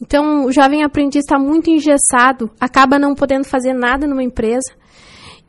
Então, 0.00 0.46
o 0.46 0.52
jovem 0.52 0.82
aprendiz 0.82 1.24
está 1.24 1.38
muito 1.38 1.68
engessado, 1.68 2.50
acaba 2.58 2.98
não 2.98 3.14
podendo 3.14 3.44
fazer 3.44 3.74
nada 3.74 4.06
numa 4.06 4.22
empresa 4.22 4.72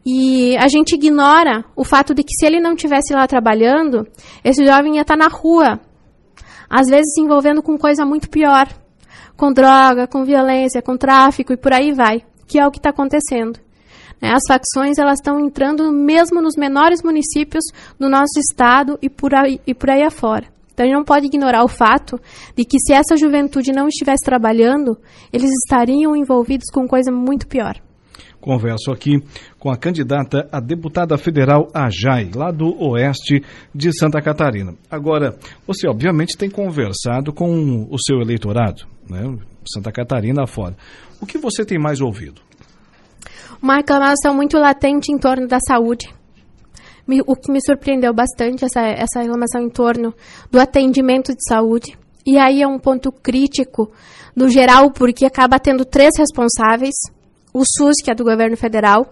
e 0.06 0.56
a 0.58 0.68
gente 0.68 0.96
ignora 0.96 1.66
o 1.76 1.84
fato 1.84 2.14
de 2.14 2.24
que 2.24 2.34
se 2.34 2.46
ele 2.46 2.60
não 2.60 2.76
tivesse 2.76 3.14
lá 3.14 3.28
trabalhando, 3.28 4.08
esse 4.44 4.66
jovem 4.66 4.96
ia 4.96 5.02
estar 5.02 5.18
na 5.18 5.28
rua, 5.28 5.80
às 6.70 6.88
vezes 6.88 7.14
se 7.14 7.22
envolvendo 7.22 7.62
com 7.62 7.78
coisa 7.78 8.06
muito 8.06 8.30
pior, 8.30 8.68
com 9.36 9.52
droga, 9.52 10.08
com 10.08 10.24
violência, 10.24 10.82
com 10.82 10.98
tráfico 10.98 11.54
e 11.54 11.58
por 11.58 11.74
aí 11.74 11.92
vai, 11.92 12.24
que 12.48 12.60
é 12.60 12.66
o 12.66 12.72
que 12.72 12.78
está 12.80 12.90
acontecendo. 12.90 13.60
Né? 14.22 14.32
As 14.34 14.44
facções 14.48 14.98
elas 14.98 15.20
estão 15.20 15.40
entrando 15.40 15.92
mesmo 15.92 16.42
nos 16.42 16.56
menores 16.56 17.02
municípios 17.02 17.64
do 17.98 18.10
nosso 18.10 18.40
estado 18.40 18.98
e 19.02 19.10
por 19.10 19.34
aí, 19.34 19.62
e 19.66 19.74
por 19.74 19.90
aí 19.90 20.04
afora. 20.04 20.46
Então 20.74 20.86
a 20.86 20.88
gente 20.88 20.98
não 20.98 21.04
pode 21.04 21.26
ignorar 21.26 21.64
o 21.64 21.68
fato 21.68 22.20
de 22.56 22.64
que 22.64 22.80
se 22.80 22.94
essa 22.94 23.18
juventude 23.18 23.74
não 23.74 23.88
estivesse 23.88 24.24
trabalhando, 24.24 24.98
eles 25.32 25.52
estariam 25.52 26.16
envolvidos 26.16 26.70
com 26.72 26.88
coisa 26.88 27.12
muito 27.12 27.48
pior. 27.48 27.76
Converso 28.42 28.92
aqui 28.92 29.22
com 29.60 29.70
a 29.70 29.78
candidata 29.78 30.48
a 30.52 30.60
deputada 30.62 31.18
federal 31.18 31.68
Ajay, 31.74 32.32
lá 32.34 32.52
do 32.52 32.74
oeste 32.82 33.44
de 33.76 33.92
Santa 33.92 34.22
Catarina. 34.22 34.76
Agora, 34.90 35.38
você 35.68 35.88
obviamente 35.90 36.38
tem 36.38 36.50
conversado 36.50 37.34
com 37.34 37.88
o 37.90 37.98
seu 38.00 38.22
eleitorado, 38.22 38.84
né? 39.10 39.38
Santa 39.72 39.92
Catarina 39.92 40.44
afora. 40.44 40.76
O 41.22 41.26
que 41.26 41.38
você 41.38 41.66
tem 41.66 41.78
mais 41.78 42.00
ouvido? 42.00 42.42
Uma 43.62 43.76
reclamação 43.76 44.34
muito 44.34 44.58
latente 44.58 45.12
em 45.12 45.18
torno 45.18 45.48
da 45.48 45.60
saúde. 45.60 46.08
O 47.26 47.36
que 47.36 47.52
me 47.52 47.60
surpreendeu 47.62 48.14
bastante, 48.14 48.64
essa, 48.64 48.82
essa 48.82 49.20
reclamação 49.20 49.62
em 49.62 49.70
torno 49.70 50.14
do 50.50 50.60
atendimento 50.60 51.34
de 51.34 51.44
saúde. 51.48 51.98
E 52.26 52.38
aí 52.38 52.62
é 52.62 52.68
um 52.68 52.80
ponto 52.80 53.12
crítico 53.12 53.92
no 54.36 54.48
geral, 54.48 54.92
porque 54.92 55.26
acaba 55.26 55.60
tendo 55.60 55.84
três 55.84 56.12
responsáveis 56.18 56.96
o 57.54 57.64
SUS, 57.66 57.96
que 58.04 58.12
é 58.12 58.16
do 58.16 58.24
governo 58.24 58.56
federal, 58.56 59.10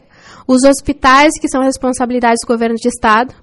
os 0.47 0.63
hospitais, 0.63 1.33
que 1.39 1.49
são 1.49 1.61
responsabilidades 1.61 2.39
do 2.43 2.47
governo 2.47 2.75
de 2.75 2.87
estado, 2.87 3.33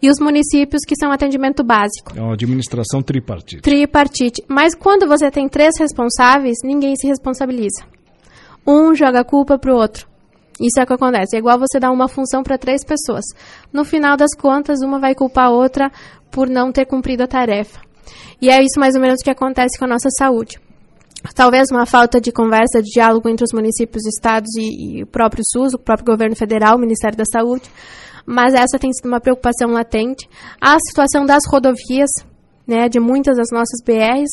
e 0.00 0.10
os 0.10 0.18
municípios, 0.18 0.82
que 0.86 0.96
são 0.96 1.12
atendimento 1.12 1.62
básico. 1.62 2.12
É 2.16 2.20
uma 2.20 2.34
administração 2.34 3.02
tripartite. 3.02 3.62
Tripartite. 3.62 4.42
Mas 4.48 4.74
quando 4.74 5.06
você 5.06 5.30
tem 5.30 5.48
três 5.48 5.78
responsáveis, 5.78 6.58
ninguém 6.64 6.96
se 6.96 7.06
responsabiliza. 7.06 7.84
Um 8.66 8.94
joga 8.94 9.20
a 9.20 9.24
culpa 9.24 9.58
para 9.58 9.72
o 9.72 9.76
outro. 9.76 10.08
Isso 10.60 10.80
é 10.80 10.84
o 10.84 10.86
que 10.86 10.92
acontece. 10.92 11.36
É 11.36 11.38
igual 11.38 11.58
você 11.58 11.78
dar 11.78 11.90
uma 11.90 12.08
função 12.08 12.42
para 12.42 12.58
três 12.58 12.84
pessoas. 12.84 13.24
No 13.72 13.84
final 13.84 14.16
das 14.16 14.34
contas, 14.34 14.80
uma 14.80 14.98
vai 14.98 15.14
culpar 15.14 15.46
a 15.46 15.50
outra 15.50 15.92
por 16.30 16.48
não 16.48 16.72
ter 16.72 16.86
cumprido 16.86 17.22
a 17.22 17.26
tarefa. 17.26 17.80
E 18.40 18.50
é 18.50 18.62
isso 18.62 18.80
mais 18.80 18.94
ou 18.94 19.00
menos 19.00 19.22
que 19.22 19.30
acontece 19.30 19.78
com 19.78 19.84
a 19.84 19.88
nossa 19.88 20.08
saúde 20.10 20.58
talvez 21.34 21.68
uma 21.70 21.86
falta 21.86 22.20
de 22.20 22.30
conversa, 22.32 22.82
de 22.82 22.90
diálogo 22.90 23.28
entre 23.28 23.44
os 23.44 23.52
municípios, 23.52 24.04
estados 24.06 24.50
e, 24.56 24.98
e, 24.98 25.02
o 25.02 25.06
próprio 25.06 25.42
SUS, 25.44 25.74
o 25.74 25.78
próprio 25.78 26.06
governo 26.06 26.36
federal, 26.36 26.76
o 26.76 26.80
Ministério 26.80 27.16
da 27.16 27.24
Saúde, 27.24 27.70
mas 28.24 28.54
essa 28.54 28.78
tem 28.78 28.92
sido 28.92 29.06
uma 29.06 29.20
preocupação 29.20 29.70
latente. 29.70 30.28
A 30.60 30.78
situação 30.80 31.24
das 31.24 31.44
rodovias, 31.48 32.10
né, 32.66 32.88
de 32.88 32.98
muitas 32.98 33.36
das 33.36 33.48
nossas 33.52 33.80
BRs, 33.84 34.30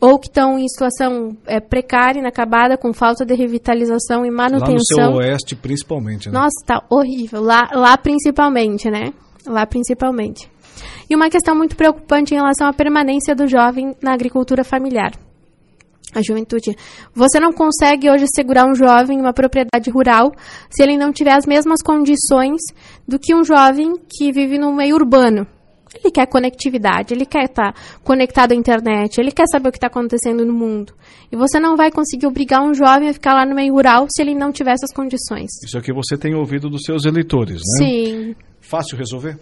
ou 0.00 0.18
que 0.18 0.28
estão 0.28 0.58
em 0.58 0.68
situação 0.68 1.36
é, 1.46 1.58
precária, 1.58 2.20
inacabada, 2.20 2.76
com 2.76 2.92
falta 2.92 3.24
de 3.24 3.34
revitalização 3.34 4.24
e 4.24 4.30
manutenção. 4.30 4.98
Lá 4.98 5.06
no 5.06 5.12
seu 5.12 5.20
oeste, 5.20 5.56
principalmente, 5.56 6.28
né? 6.28 6.34
Nossa, 6.34 6.60
está 6.60 6.84
horrível. 6.90 7.42
Lá, 7.42 7.70
lá 7.72 7.96
principalmente, 7.96 8.90
né? 8.90 9.12
Lá 9.46 9.66
principalmente. 9.66 10.50
E 11.08 11.16
uma 11.16 11.30
questão 11.30 11.56
muito 11.56 11.74
preocupante 11.74 12.34
em 12.34 12.36
relação 12.36 12.68
à 12.68 12.72
permanência 12.72 13.34
do 13.34 13.46
jovem 13.48 13.96
na 14.02 14.12
agricultura 14.12 14.62
familiar 14.62 15.12
a 16.14 16.22
juventude. 16.22 16.76
Você 17.14 17.38
não 17.40 17.52
consegue 17.52 18.10
hoje 18.10 18.26
segurar 18.34 18.66
um 18.66 18.74
jovem 18.74 19.18
em 19.18 19.20
uma 19.20 19.32
propriedade 19.32 19.90
rural 19.90 20.32
se 20.70 20.82
ele 20.82 20.96
não 20.96 21.12
tiver 21.12 21.32
as 21.32 21.46
mesmas 21.46 21.82
condições 21.82 22.60
do 23.06 23.18
que 23.18 23.34
um 23.34 23.44
jovem 23.44 23.94
que 24.08 24.32
vive 24.32 24.58
no 24.58 24.72
meio 24.72 24.96
urbano. 24.96 25.46
Ele 25.92 26.12
quer 26.12 26.26
conectividade, 26.26 27.12
ele 27.12 27.26
quer 27.26 27.44
estar 27.46 27.74
conectado 28.04 28.52
à 28.52 28.54
internet, 28.54 29.18
ele 29.18 29.32
quer 29.32 29.46
saber 29.50 29.70
o 29.70 29.72
que 29.72 29.78
está 29.78 29.88
acontecendo 29.88 30.46
no 30.46 30.52
mundo. 30.52 30.92
E 31.32 31.36
você 31.36 31.58
não 31.58 31.76
vai 31.76 31.90
conseguir 31.90 32.26
obrigar 32.26 32.62
um 32.62 32.72
jovem 32.72 33.08
a 33.08 33.12
ficar 33.12 33.34
lá 33.34 33.44
no 33.44 33.56
meio 33.56 33.72
rural 33.74 34.06
se 34.08 34.22
ele 34.22 34.34
não 34.34 34.52
tiver 34.52 34.72
essas 34.72 34.92
condições. 34.92 35.50
Isso 35.64 35.76
é 35.76 35.80
o 35.80 35.82
que 35.82 35.92
você 35.92 36.16
tem 36.16 36.34
ouvido 36.34 36.70
dos 36.70 36.82
seus 36.84 37.06
eleitores, 37.06 37.56
né? 37.56 37.84
Sim. 37.84 38.36
Fácil 38.60 38.96
resolver? 38.96 39.36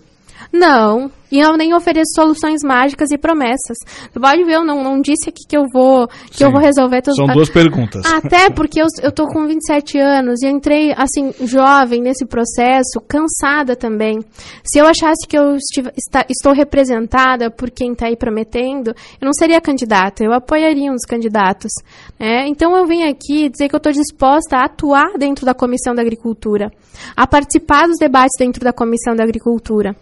Não, 0.52 1.10
e 1.30 1.38
eu 1.38 1.56
nem 1.56 1.74
ofereço 1.74 2.12
soluções 2.14 2.62
mágicas 2.64 3.10
e 3.10 3.18
promessas. 3.18 3.76
Você 4.10 4.18
pode 4.18 4.44
ver, 4.44 4.54
eu 4.54 4.64
não, 4.64 4.82
não 4.82 5.00
disse 5.00 5.28
aqui 5.28 5.42
que 5.46 5.56
eu 5.56 5.64
vou 5.72 6.08
que 6.08 6.38
Sim, 6.38 6.44
eu 6.44 6.50
vou 6.50 6.60
resolver 6.60 7.02
tudo. 7.02 7.16
São 7.16 7.26
duas 7.26 7.50
perguntas. 7.50 8.04
Até 8.06 8.48
porque 8.48 8.80
eu, 8.80 8.86
eu 9.02 9.12
tô 9.12 9.26
com 9.26 9.46
27 9.46 9.98
anos 9.98 10.42
e 10.42 10.48
entrei, 10.48 10.92
assim, 10.96 11.32
jovem 11.46 12.00
nesse 12.00 12.24
processo, 12.24 13.00
cansada 13.06 13.76
também. 13.76 14.18
Se 14.64 14.78
eu 14.78 14.86
achasse 14.86 15.26
que 15.28 15.38
eu 15.38 15.56
estive, 15.56 15.90
está, 15.96 16.24
estou 16.28 16.52
representada 16.52 17.50
por 17.50 17.70
quem 17.70 17.92
está 17.92 18.06
aí 18.06 18.16
prometendo, 18.16 18.88
eu 19.20 19.26
não 19.26 19.32
seria 19.32 19.60
candidata, 19.60 20.24
eu 20.24 20.32
apoiaria 20.32 20.90
um 20.90 20.94
dos 20.94 21.04
candidatos. 21.04 21.70
Né? 22.18 22.48
Então 22.48 22.74
eu 22.74 22.86
vim 22.86 23.02
aqui 23.02 23.50
dizer 23.50 23.68
que 23.68 23.74
eu 23.74 23.78
estou 23.78 23.92
disposta 23.92 24.56
a 24.56 24.64
atuar 24.64 25.18
dentro 25.18 25.44
da 25.44 25.52
Comissão 25.52 25.94
da 25.94 26.00
Agricultura, 26.00 26.70
a 27.14 27.26
participar 27.26 27.86
dos 27.86 27.98
debates 27.98 28.36
dentro 28.38 28.64
da 28.64 28.72
Comissão 28.72 29.14
da 29.14 29.24
Agricultura 29.24 29.94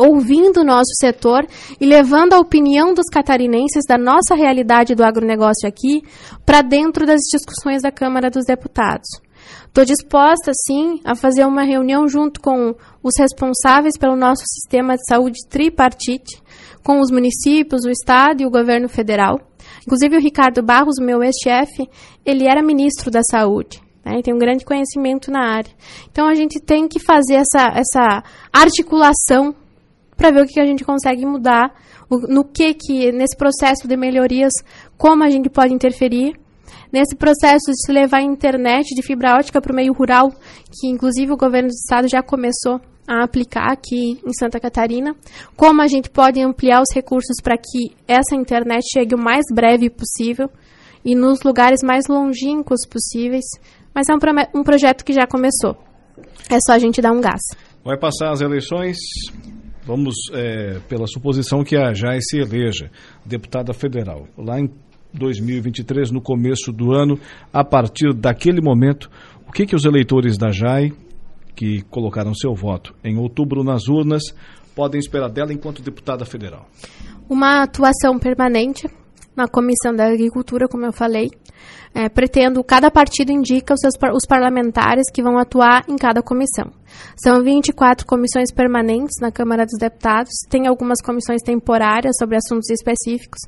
ouvindo 0.00 0.60
o 0.60 0.64
nosso 0.64 0.94
setor 0.98 1.46
e 1.78 1.84
levando 1.84 2.32
a 2.32 2.38
opinião 2.38 2.94
dos 2.94 3.06
catarinenses 3.12 3.84
da 3.86 3.98
nossa 3.98 4.34
realidade 4.34 4.94
do 4.94 5.04
agronegócio 5.04 5.68
aqui 5.68 6.02
para 6.46 6.62
dentro 6.62 7.04
das 7.04 7.20
discussões 7.30 7.82
da 7.82 7.92
Câmara 7.92 8.30
dos 8.30 8.46
Deputados. 8.46 9.08
Estou 9.66 9.84
disposta, 9.84 10.52
sim, 10.66 11.00
a 11.04 11.14
fazer 11.14 11.44
uma 11.44 11.62
reunião 11.62 12.08
junto 12.08 12.40
com 12.40 12.74
os 13.02 13.12
responsáveis 13.18 13.96
pelo 13.98 14.16
nosso 14.16 14.42
sistema 14.46 14.94
de 14.94 15.06
saúde 15.06 15.38
tripartite, 15.48 16.42
com 16.82 16.98
os 16.98 17.10
municípios, 17.10 17.84
o 17.84 17.90
Estado 17.90 18.42
e 18.42 18.46
o 18.46 18.50
governo 18.50 18.88
federal. 18.88 19.38
Inclusive, 19.82 20.16
o 20.16 20.20
Ricardo 20.20 20.62
Barros, 20.62 20.96
meu 20.98 21.22
ex-chefe, 21.22 21.88
ele 22.24 22.46
era 22.46 22.62
ministro 22.62 23.10
da 23.10 23.22
Saúde. 23.22 23.80
Né, 24.04 24.22
tem 24.22 24.34
um 24.34 24.38
grande 24.38 24.64
conhecimento 24.64 25.30
na 25.30 25.56
área. 25.56 25.70
Então, 26.10 26.26
a 26.26 26.34
gente 26.34 26.58
tem 26.58 26.88
que 26.88 26.98
fazer 26.98 27.34
essa, 27.34 27.68
essa 27.74 28.22
articulação 28.50 29.54
para 30.20 30.30
ver 30.30 30.42
o 30.42 30.46
que 30.46 30.60
a 30.60 30.66
gente 30.66 30.84
consegue 30.84 31.24
mudar, 31.24 31.72
no 32.28 32.44
que 32.44 32.74
que 32.74 33.10
nesse 33.10 33.34
processo 33.34 33.88
de 33.88 33.96
melhorias, 33.96 34.52
como 34.98 35.24
a 35.24 35.30
gente 35.30 35.48
pode 35.48 35.72
interferir 35.72 36.34
nesse 36.92 37.16
processo 37.16 37.70
de 37.70 37.86
se 37.86 37.90
levar 37.90 38.18
a 38.18 38.22
internet 38.22 38.94
de 38.94 39.02
fibra 39.02 39.36
ótica 39.36 39.62
para 39.62 39.72
o 39.72 39.74
meio 39.74 39.94
rural, 39.94 40.30
que 40.70 40.88
inclusive 40.88 41.32
o 41.32 41.38
governo 41.38 41.68
do 41.68 41.74
estado 41.74 42.06
já 42.06 42.22
começou 42.22 42.82
a 43.08 43.24
aplicar 43.24 43.72
aqui 43.72 44.20
em 44.22 44.32
Santa 44.38 44.60
Catarina, 44.60 45.16
como 45.56 45.80
a 45.80 45.86
gente 45.86 46.10
pode 46.10 46.38
ampliar 46.38 46.82
os 46.82 46.94
recursos 46.94 47.36
para 47.42 47.56
que 47.56 47.96
essa 48.06 48.34
internet 48.34 48.84
chegue 48.92 49.14
o 49.14 49.18
mais 49.18 49.46
breve 49.50 49.88
possível 49.88 50.50
e 51.02 51.14
nos 51.14 51.42
lugares 51.42 51.80
mais 51.82 52.08
longínquos 52.08 52.86
possíveis, 52.86 53.46
mas 53.94 54.06
é 54.10 54.12
um, 54.12 54.60
um 54.60 54.62
projeto 54.62 55.02
que 55.02 55.14
já 55.14 55.26
começou. 55.26 55.78
É 56.50 56.58
só 56.66 56.74
a 56.74 56.78
gente 56.78 57.00
dar 57.00 57.12
um 57.12 57.22
gás. 57.22 57.40
Vai 57.82 57.96
passar 57.96 58.30
as 58.30 58.42
eleições, 58.42 58.98
vamos 59.84 60.14
é, 60.32 60.78
pela 60.88 61.06
suposição 61.06 61.64
que 61.64 61.76
a 61.76 61.92
JAI 61.92 62.20
se 62.20 62.38
eleja 62.38 62.90
deputada 63.24 63.72
federal. 63.72 64.26
Lá 64.36 64.60
em 64.60 64.70
2023, 65.12 66.10
no 66.10 66.20
começo 66.20 66.72
do 66.72 66.92
ano, 66.92 67.18
a 67.52 67.64
partir 67.64 68.12
daquele 68.14 68.60
momento, 68.60 69.10
o 69.46 69.52
que, 69.52 69.66
que 69.66 69.74
os 69.74 69.84
eleitores 69.84 70.38
da 70.38 70.50
JAI, 70.50 70.92
que 71.56 71.82
colocaram 71.90 72.34
seu 72.34 72.54
voto 72.54 72.94
em 73.04 73.18
outubro 73.18 73.64
nas 73.64 73.88
urnas, 73.88 74.22
podem 74.74 74.98
esperar 74.98 75.28
dela 75.28 75.52
enquanto 75.52 75.82
deputada 75.82 76.24
federal? 76.24 76.68
Uma 77.28 77.62
atuação 77.62 78.18
permanente 78.18 78.88
na 79.36 79.48
Comissão 79.48 79.94
da 79.94 80.06
Agricultura, 80.06 80.68
como 80.68 80.86
eu 80.86 80.92
falei. 80.92 81.30
É, 81.92 82.08
pretendo, 82.08 82.62
cada 82.62 82.90
partido 82.90 83.32
indica 83.32 83.74
os, 83.74 83.80
seus, 83.80 83.94
os 84.14 84.26
parlamentares 84.26 85.10
que 85.12 85.22
vão 85.22 85.38
atuar 85.38 85.84
em 85.88 85.96
cada 85.96 86.22
comissão. 86.22 86.70
São 87.16 87.42
24 87.42 88.06
comissões 88.06 88.52
permanentes 88.52 89.16
na 89.20 89.30
Câmara 89.30 89.64
dos 89.64 89.78
Deputados, 89.78 90.30
tem 90.48 90.66
algumas 90.66 91.00
comissões 91.02 91.42
temporárias 91.42 92.16
sobre 92.18 92.36
assuntos 92.36 92.70
específicos, 92.70 93.40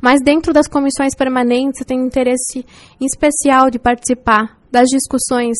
mas 0.00 0.22
dentro 0.22 0.52
das 0.52 0.68
comissões 0.68 1.14
permanentes 1.14 1.80
eu 1.80 1.86
tenho 1.86 2.06
interesse 2.06 2.64
especial 3.00 3.70
de 3.70 3.78
participar 3.78 4.58
das 4.70 4.88
discussões 4.88 5.56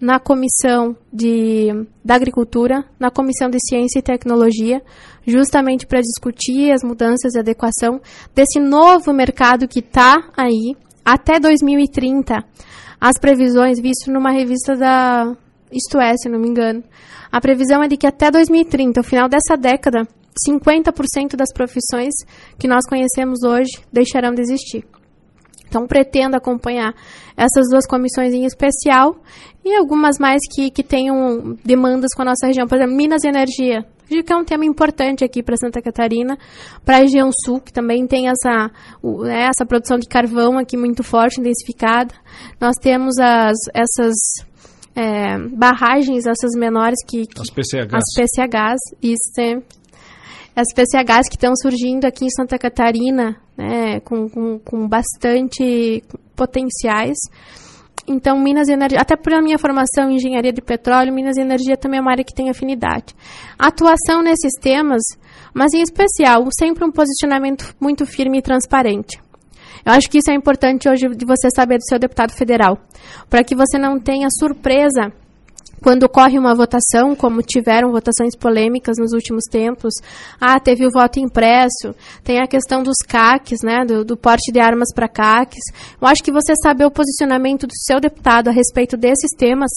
na 0.00 0.18
Comissão 0.18 0.96
de, 1.12 1.68
da 2.04 2.14
Agricultura, 2.14 2.84
na 2.98 3.10
Comissão 3.10 3.50
de 3.50 3.58
Ciência 3.60 3.98
e 3.98 4.02
Tecnologia, 4.02 4.80
justamente 5.26 5.86
para 5.86 6.00
discutir 6.00 6.72
as 6.72 6.82
mudanças 6.82 7.34
e 7.34 7.38
adequação 7.38 8.00
desse 8.34 8.60
novo 8.60 9.12
mercado 9.12 9.68
que 9.68 9.80
está 9.80 10.30
aí 10.36 10.76
até 11.04 11.40
2030. 11.40 12.44
As 13.00 13.18
previsões, 13.20 13.80
visto 13.80 14.12
numa 14.12 14.30
revista 14.30 14.76
da 14.76 15.36
Isto 15.72 15.98
É, 15.98 16.16
se 16.16 16.28
não 16.28 16.38
me 16.38 16.48
engano, 16.48 16.82
a 17.30 17.40
previsão 17.40 17.82
é 17.82 17.88
de 17.88 17.96
que 17.96 18.06
até 18.06 18.30
2030, 18.30 19.00
o 19.00 19.04
final 19.04 19.28
dessa 19.28 19.56
década, 19.56 20.06
50% 20.48 21.36
das 21.36 21.52
profissões 21.52 22.14
que 22.58 22.68
nós 22.68 22.86
conhecemos 22.86 23.42
hoje 23.42 23.82
deixarão 23.92 24.34
de 24.34 24.42
existir. 24.42 24.84
Então, 25.72 25.86
pretendo 25.86 26.36
acompanhar 26.36 26.94
essas 27.34 27.70
duas 27.70 27.86
comissões 27.86 28.34
em 28.34 28.44
especial 28.44 29.16
e 29.64 29.74
algumas 29.74 30.18
mais 30.18 30.40
que, 30.54 30.70
que 30.70 30.82
tenham 30.82 31.56
demandas 31.64 32.12
com 32.14 32.20
a 32.20 32.26
nossa 32.26 32.46
região. 32.46 32.66
Por 32.66 32.76
exemplo, 32.76 32.94
Minas 32.94 33.24
e 33.24 33.28
Energia. 33.28 33.86
Que 34.06 34.30
é 34.30 34.36
um 34.36 34.44
tema 34.44 34.66
importante 34.66 35.24
aqui 35.24 35.42
para 35.42 35.56
Santa 35.56 35.80
Catarina, 35.80 36.36
para 36.84 36.96
a 36.96 37.00
região 37.00 37.30
sul, 37.46 37.62
que 37.62 37.72
também 37.72 38.06
tem 38.06 38.28
essa, 38.28 38.70
né, 39.02 39.48
essa 39.48 39.64
produção 39.64 39.98
de 39.98 40.06
carvão 40.06 40.58
aqui 40.58 40.76
muito 40.76 41.02
forte, 41.02 41.40
intensificada. 41.40 42.14
Nós 42.60 42.74
temos 42.76 43.18
as, 43.18 43.56
essas 43.72 44.12
é, 44.94 45.38
barragens, 45.56 46.26
essas 46.26 46.52
menores 46.56 46.98
que, 47.06 47.26
que 47.26 47.40
as 47.40 47.50
PCHs. 47.50 47.94
As 47.94 48.14
PCHs, 48.14 48.80
isso 49.02 49.40
é, 49.40 49.54
as 50.54 50.72
PCHs 50.74 51.28
que 51.28 51.36
estão 51.36 51.54
surgindo 51.56 52.04
aqui 52.04 52.26
em 52.26 52.30
Santa 52.30 52.58
Catarina, 52.58 53.36
né, 53.56 54.00
com, 54.00 54.28
com, 54.28 54.58
com 54.58 54.88
bastante 54.88 56.02
potenciais. 56.36 57.16
Então, 58.06 58.38
Minas 58.38 58.68
e 58.68 58.72
Energia, 58.72 59.00
até 59.00 59.16
por 59.16 59.32
a 59.32 59.40
minha 59.40 59.58
formação 59.58 60.10
em 60.10 60.16
engenharia 60.16 60.52
de 60.52 60.60
petróleo, 60.60 61.14
Minas 61.14 61.36
e 61.36 61.40
Energia 61.40 61.76
também 61.76 61.98
é 61.98 62.00
uma 62.00 62.10
área 62.10 62.24
que 62.24 62.34
tem 62.34 62.50
afinidade. 62.50 63.14
atuação 63.58 64.22
nesses 64.22 64.52
temas, 64.60 65.02
mas 65.54 65.72
em 65.72 65.80
especial, 65.80 66.44
sempre 66.58 66.84
um 66.84 66.90
posicionamento 66.90 67.74
muito 67.80 68.04
firme 68.04 68.38
e 68.38 68.42
transparente. 68.42 69.21
Eu 69.84 69.92
acho 69.92 70.08
que 70.08 70.18
isso 70.18 70.30
é 70.30 70.34
importante 70.34 70.88
hoje 70.88 71.08
de 71.08 71.24
você 71.24 71.48
saber 71.54 71.78
do 71.78 71.86
seu 71.88 71.98
deputado 71.98 72.32
federal, 72.32 72.78
para 73.28 73.42
que 73.42 73.54
você 73.54 73.78
não 73.78 73.98
tenha 73.98 74.28
surpresa 74.30 75.12
quando 75.82 76.04
ocorre 76.04 76.38
uma 76.38 76.54
votação, 76.54 77.14
como 77.16 77.42
tiveram 77.42 77.90
votações 77.90 78.36
polêmicas 78.36 78.96
nos 78.98 79.12
últimos 79.12 79.44
tempos, 79.50 79.94
ah, 80.40 80.60
teve 80.60 80.86
o 80.86 80.90
voto 80.90 81.18
impresso, 81.18 81.92
tem 82.22 82.40
a 82.40 82.46
questão 82.46 82.84
dos 82.84 82.98
CACs, 83.06 83.62
né, 83.64 83.84
do, 83.84 84.04
do 84.04 84.16
porte 84.16 84.52
de 84.52 84.60
armas 84.60 84.94
para 84.94 85.08
CACs. 85.08 85.64
Eu 86.00 86.06
acho 86.06 86.22
que 86.22 86.30
você 86.30 86.54
saber 86.62 86.84
o 86.84 86.90
posicionamento 86.90 87.66
do 87.66 87.74
seu 87.74 87.98
deputado 87.98 88.48
a 88.48 88.52
respeito 88.52 88.96
desses 88.96 89.32
temas 89.36 89.70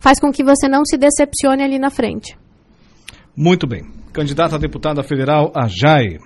faz 0.00 0.18
com 0.18 0.32
que 0.32 0.42
você 0.42 0.66
não 0.66 0.84
se 0.84 0.98
decepcione 0.98 1.62
ali 1.62 1.78
na 1.78 1.90
frente. 1.90 2.36
Muito 3.36 3.66
bem. 3.66 3.84
Candidata 4.12 4.56
a 4.56 4.58
deputada 4.58 5.02
federal, 5.04 5.52
a 5.54 5.68
JAI, 5.68 6.18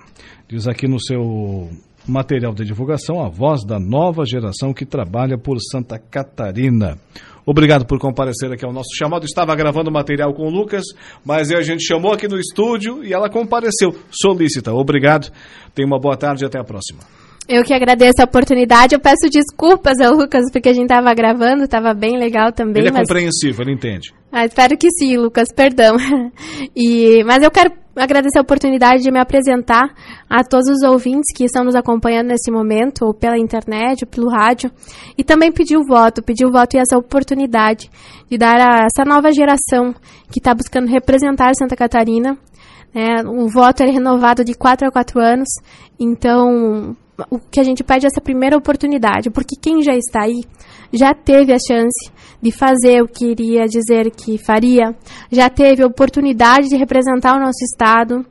diz 0.49 0.67
aqui 0.67 0.87
no 0.87 0.99
seu 0.99 1.69
material 2.07 2.53
de 2.53 2.63
divulgação 2.63 3.23
a 3.23 3.29
voz 3.29 3.65
da 3.65 3.79
nova 3.79 4.23
geração 4.25 4.73
que 4.73 4.85
trabalha 4.85 5.37
por 5.37 5.57
Santa 5.59 5.99
Catarina. 5.99 6.97
Obrigado 7.45 7.85
por 7.85 7.97
comparecer 7.97 8.51
aqui 8.51 8.65
ao 8.65 8.73
nosso 8.73 8.93
chamado. 8.97 9.25
Estava 9.25 9.55
gravando 9.55 9.89
material 9.89 10.33
com 10.33 10.47
o 10.47 10.49
Lucas, 10.49 10.83
mas 11.23 11.49
a 11.51 11.61
gente 11.61 11.85
chamou 11.85 12.13
aqui 12.13 12.27
no 12.27 12.37
estúdio 12.37 13.03
e 13.03 13.13
ela 13.13 13.29
compareceu. 13.29 13.95
Solícita. 14.11 14.73
Obrigado. 14.73 15.31
Tenha 15.73 15.87
uma 15.87 15.99
boa 15.99 16.17
tarde 16.17 16.43
e 16.43 16.45
até 16.45 16.59
a 16.59 16.63
próxima. 16.63 16.99
Eu 17.47 17.63
que 17.63 17.73
agradeço 17.73 18.21
a 18.21 18.25
oportunidade. 18.25 18.93
Eu 18.93 18.99
peço 18.99 19.29
desculpas 19.31 19.97
ao 20.01 20.13
Lucas, 20.13 20.43
porque 20.51 20.67
a 20.67 20.73
gente 20.73 20.91
estava 20.91 21.13
gravando, 21.13 21.63
estava 21.63 21.93
bem 21.93 22.17
legal 22.17 22.51
também. 22.51 22.81
Ele 22.81 22.89
é 22.89 22.91
mas... 22.91 23.07
compreensível, 23.07 23.63
ele 23.63 23.73
entende. 23.73 24.13
Ah, 24.29 24.45
espero 24.45 24.77
que 24.77 24.91
sim, 24.91 25.15
Lucas, 25.15 25.47
perdão. 25.55 25.95
E... 26.75 27.23
Mas 27.23 27.41
eu 27.41 27.49
quero 27.49 27.71
agradecer 27.97 28.37
a 28.37 28.41
oportunidade 28.41 29.03
de 29.03 29.11
me 29.11 29.19
apresentar 29.19 29.93
a 30.29 30.43
todos 30.43 30.67
os 30.69 30.83
ouvintes 30.83 31.35
que 31.35 31.43
estão 31.43 31.63
nos 31.63 31.75
acompanhando 31.75 32.27
nesse 32.27 32.51
momento, 32.51 33.05
ou 33.05 33.13
pela 33.13 33.37
internet, 33.37 34.03
ou 34.03 34.07
pelo 34.09 34.29
rádio, 34.29 34.71
e 35.17 35.23
também 35.23 35.51
pedir 35.51 35.77
o 35.77 35.85
voto, 35.85 36.23
pedir 36.23 36.45
o 36.45 36.51
voto 36.51 36.75
e 36.75 36.79
essa 36.79 36.97
oportunidade 36.97 37.89
de 38.29 38.37
dar 38.37 38.59
a 38.59 38.85
essa 38.85 39.03
nova 39.03 39.31
geração 39.31 39.93
que 40.31 40.39
está 40.39 40.53
buscando 40.53 40.87
representar 40.87 41.53
Santa 41.55 41.75
Catarina. 41.75 42.37
É, 42.93 43.21
o 43.27 43.47
voto 43.47 43.83
é 43.83 43.85
renovado 43.85 44.43
de 44.43 44.53
4 44.53 44.87
a 44.87 44.91
4 44.91 45.19
anos, 45.19 45.47
então 45.99 46.95
o 47.29 47.39
que 47.39 47.59
a 47.59 47.63
gente 47.63 47.83
pede 47.83 48.05
é 48.05 48.07
essa 48.07 48.21
primeira 48.21 48.57
oportunidade, 48.57 49.29
porque 49.29 49.55
quem 49.59 49.81
já 49.81 49.95
está 49.95 50.23
aí 50.23 50.41
já 50.93 51.13
teve 51.13 51.51
a 51.51 51.57
chance 51.57 52.11
de 52.41 52.51
fazer 52.51 53.01
o 53.01 53.07
que 53.07 53.25
iria 53.25 53.65
dizer 53.65 54.11
que 54.11 54.37
faria, 54.37 54.95
já 55.31 55.49
teve 55.49 55.83
oportunidade 55.83 56.69
de 56.69 56.77
representar 56.77 57.35
o 57.35 57.39
nosso 57.39 57.63
Estado. 57.63 58.25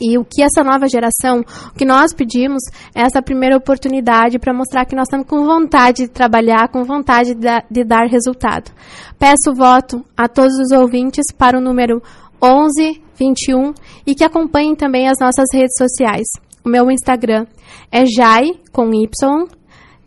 E 0.00 0.16
o 0.16 0.24
que 0.24 0.42
essa 0.42 0.62
nova 0.62 0.86
geração, 0.86 1.40
o 1.40 1.74
que 1.74 1.84
nós 1.84 2.14
pedimos 2.14 2.62
é 2.94 3.02
essa 3.02 3.20
primeira 3.20 3.56
oportunidade 3.56 4.38
para 4.38 4.54
mostrar 4.54 4.84
que 4.84 4.94
nós 4.94 5.08
estamos 5.08 5.26
com 5.26 5.44
vontade 5.44 6.04
de 6.04 6.08
trabalhar, 6.08 6.68
com 6.68 6.84
vontade 6.84 7.34
de, 7.34 7.48
de 7.68 7.84
dar 7.84 8.06
resultado. 8.06 8.70
Peço 9.18 9.52
voto 9.56 10.04
a 10.16 10.28
todos 10.28 10.54
os 10.56 10.70
ouvintes 10.70 11.32
para 11.36 11.58
o 11.58 11.60
número 11.60 12.00
1121 12.40 13.74
e 14.06 14.14
que 14.14 14.22
acompanhem 14.22 14.76
também 14.76 15.08
as 15.08 15.18
nossas 15.20 15.46
redes 15.52 15.76
sociais. 15.76 16.28
O 16.64 16.68
meu 16.68 16.88
Instagram 16.92 17.46
é 17.90 18.06
Jai, 18.06 18.52
com 18.70 18.94
Y, 18.94 19.48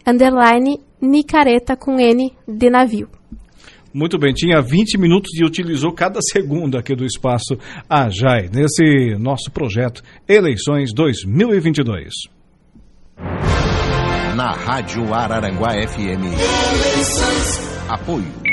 underline, 0.08 0.80
Nicareta, 1.02 1.76
com 1.76 2.00
N, 2.00 2.34
de 2.48 2.70
navio. 2.70 3.21
Muito 3.94 4.18
bem, 4.18 4.34
tinha 4.34 4.62
20 4.62 4.98
minutos 4.98 5.32
e 5.38 5.44
utilizou 5.44 5.92
cada 5.92 6.20
segundo 6.32 6.78
aqui 6.78 6.96
do 6.96 7.06
espaço 7.06 7.58
Ajai, 7.90 8.50
nesse 8.52 9.16
nosso 9.20 9.52
projeto 9.52 10.02
Eleições 10.28 10.94
2022. 10.94 12.14
Na 14.36 14.52
Rádio 14.54 15.14
Araranguá 15.14 15.74
FM. 15.88 16.24
Apoio. 17.90 18.51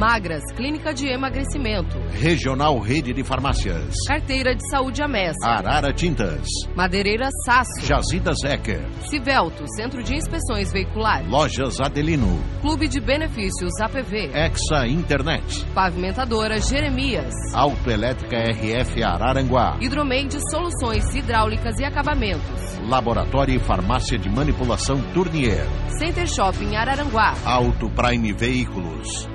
Magras, 0.00 0.42
Clínica 0.56 0.94
de 0.94 1.08
Emagrecimento. 1.08 1.98
Regional 2.10 2.78
Rede 2.78 3.12
de 3.12 3.22
Farmácias. 3.22 3.94
Carteira 4.08 4.54
de 4.54 4.66
Saúde 4.70 5.02
Amessa. 5.02 5.46
Arara 5.46 5.92
Tintas. 5.92 6.46
Madeireira 6.74 7.28
Sasso. 7.44 7.84
Jazidas 7.84 8.42
Ecker. 8.42 8.82
Civelto, 9.10 9.62
Centro 9.76 10.02
de 10.02 10.14
Inspeções 10.14 10.72
Veiculares. 10.72 11.28
Lojas 11.28 11.78
Adelino. 11.82 12.42
Clube 12.62 12.88
de 12.88 12.98
Benefícios 12.98 13.78
APV. 13.78 14.30
Exa 14.32 14.86
Internet. 14.86 15.66
Pavimentadora 15.74 16.58
Jeremias. 16.58 17.34
Autoelétrica 17.52 18.38
RF 18.38 19.02
Araranguá. 19.04 19.76
Hidromeide 19.82 20.38
Soluções 20.50 21.14
Hidráulicas 21.14 21.78
e 21.78 21.84
Acabamentos. 21.84 22.78
Laboratório 22.88 23.54
e 23.54 23.58
Farmácia 23.58 24.18
de 24.18 24.30
Manipulação 24.30 24.98
Tournier. 25.12 25.66
Center 25.98 26.26
Shopping 26.26 26.74
Araranguá. 26.74 27.34
Auto 27.44 27.90
Prime 27.90 28.32
Veículos. 28.32 29.28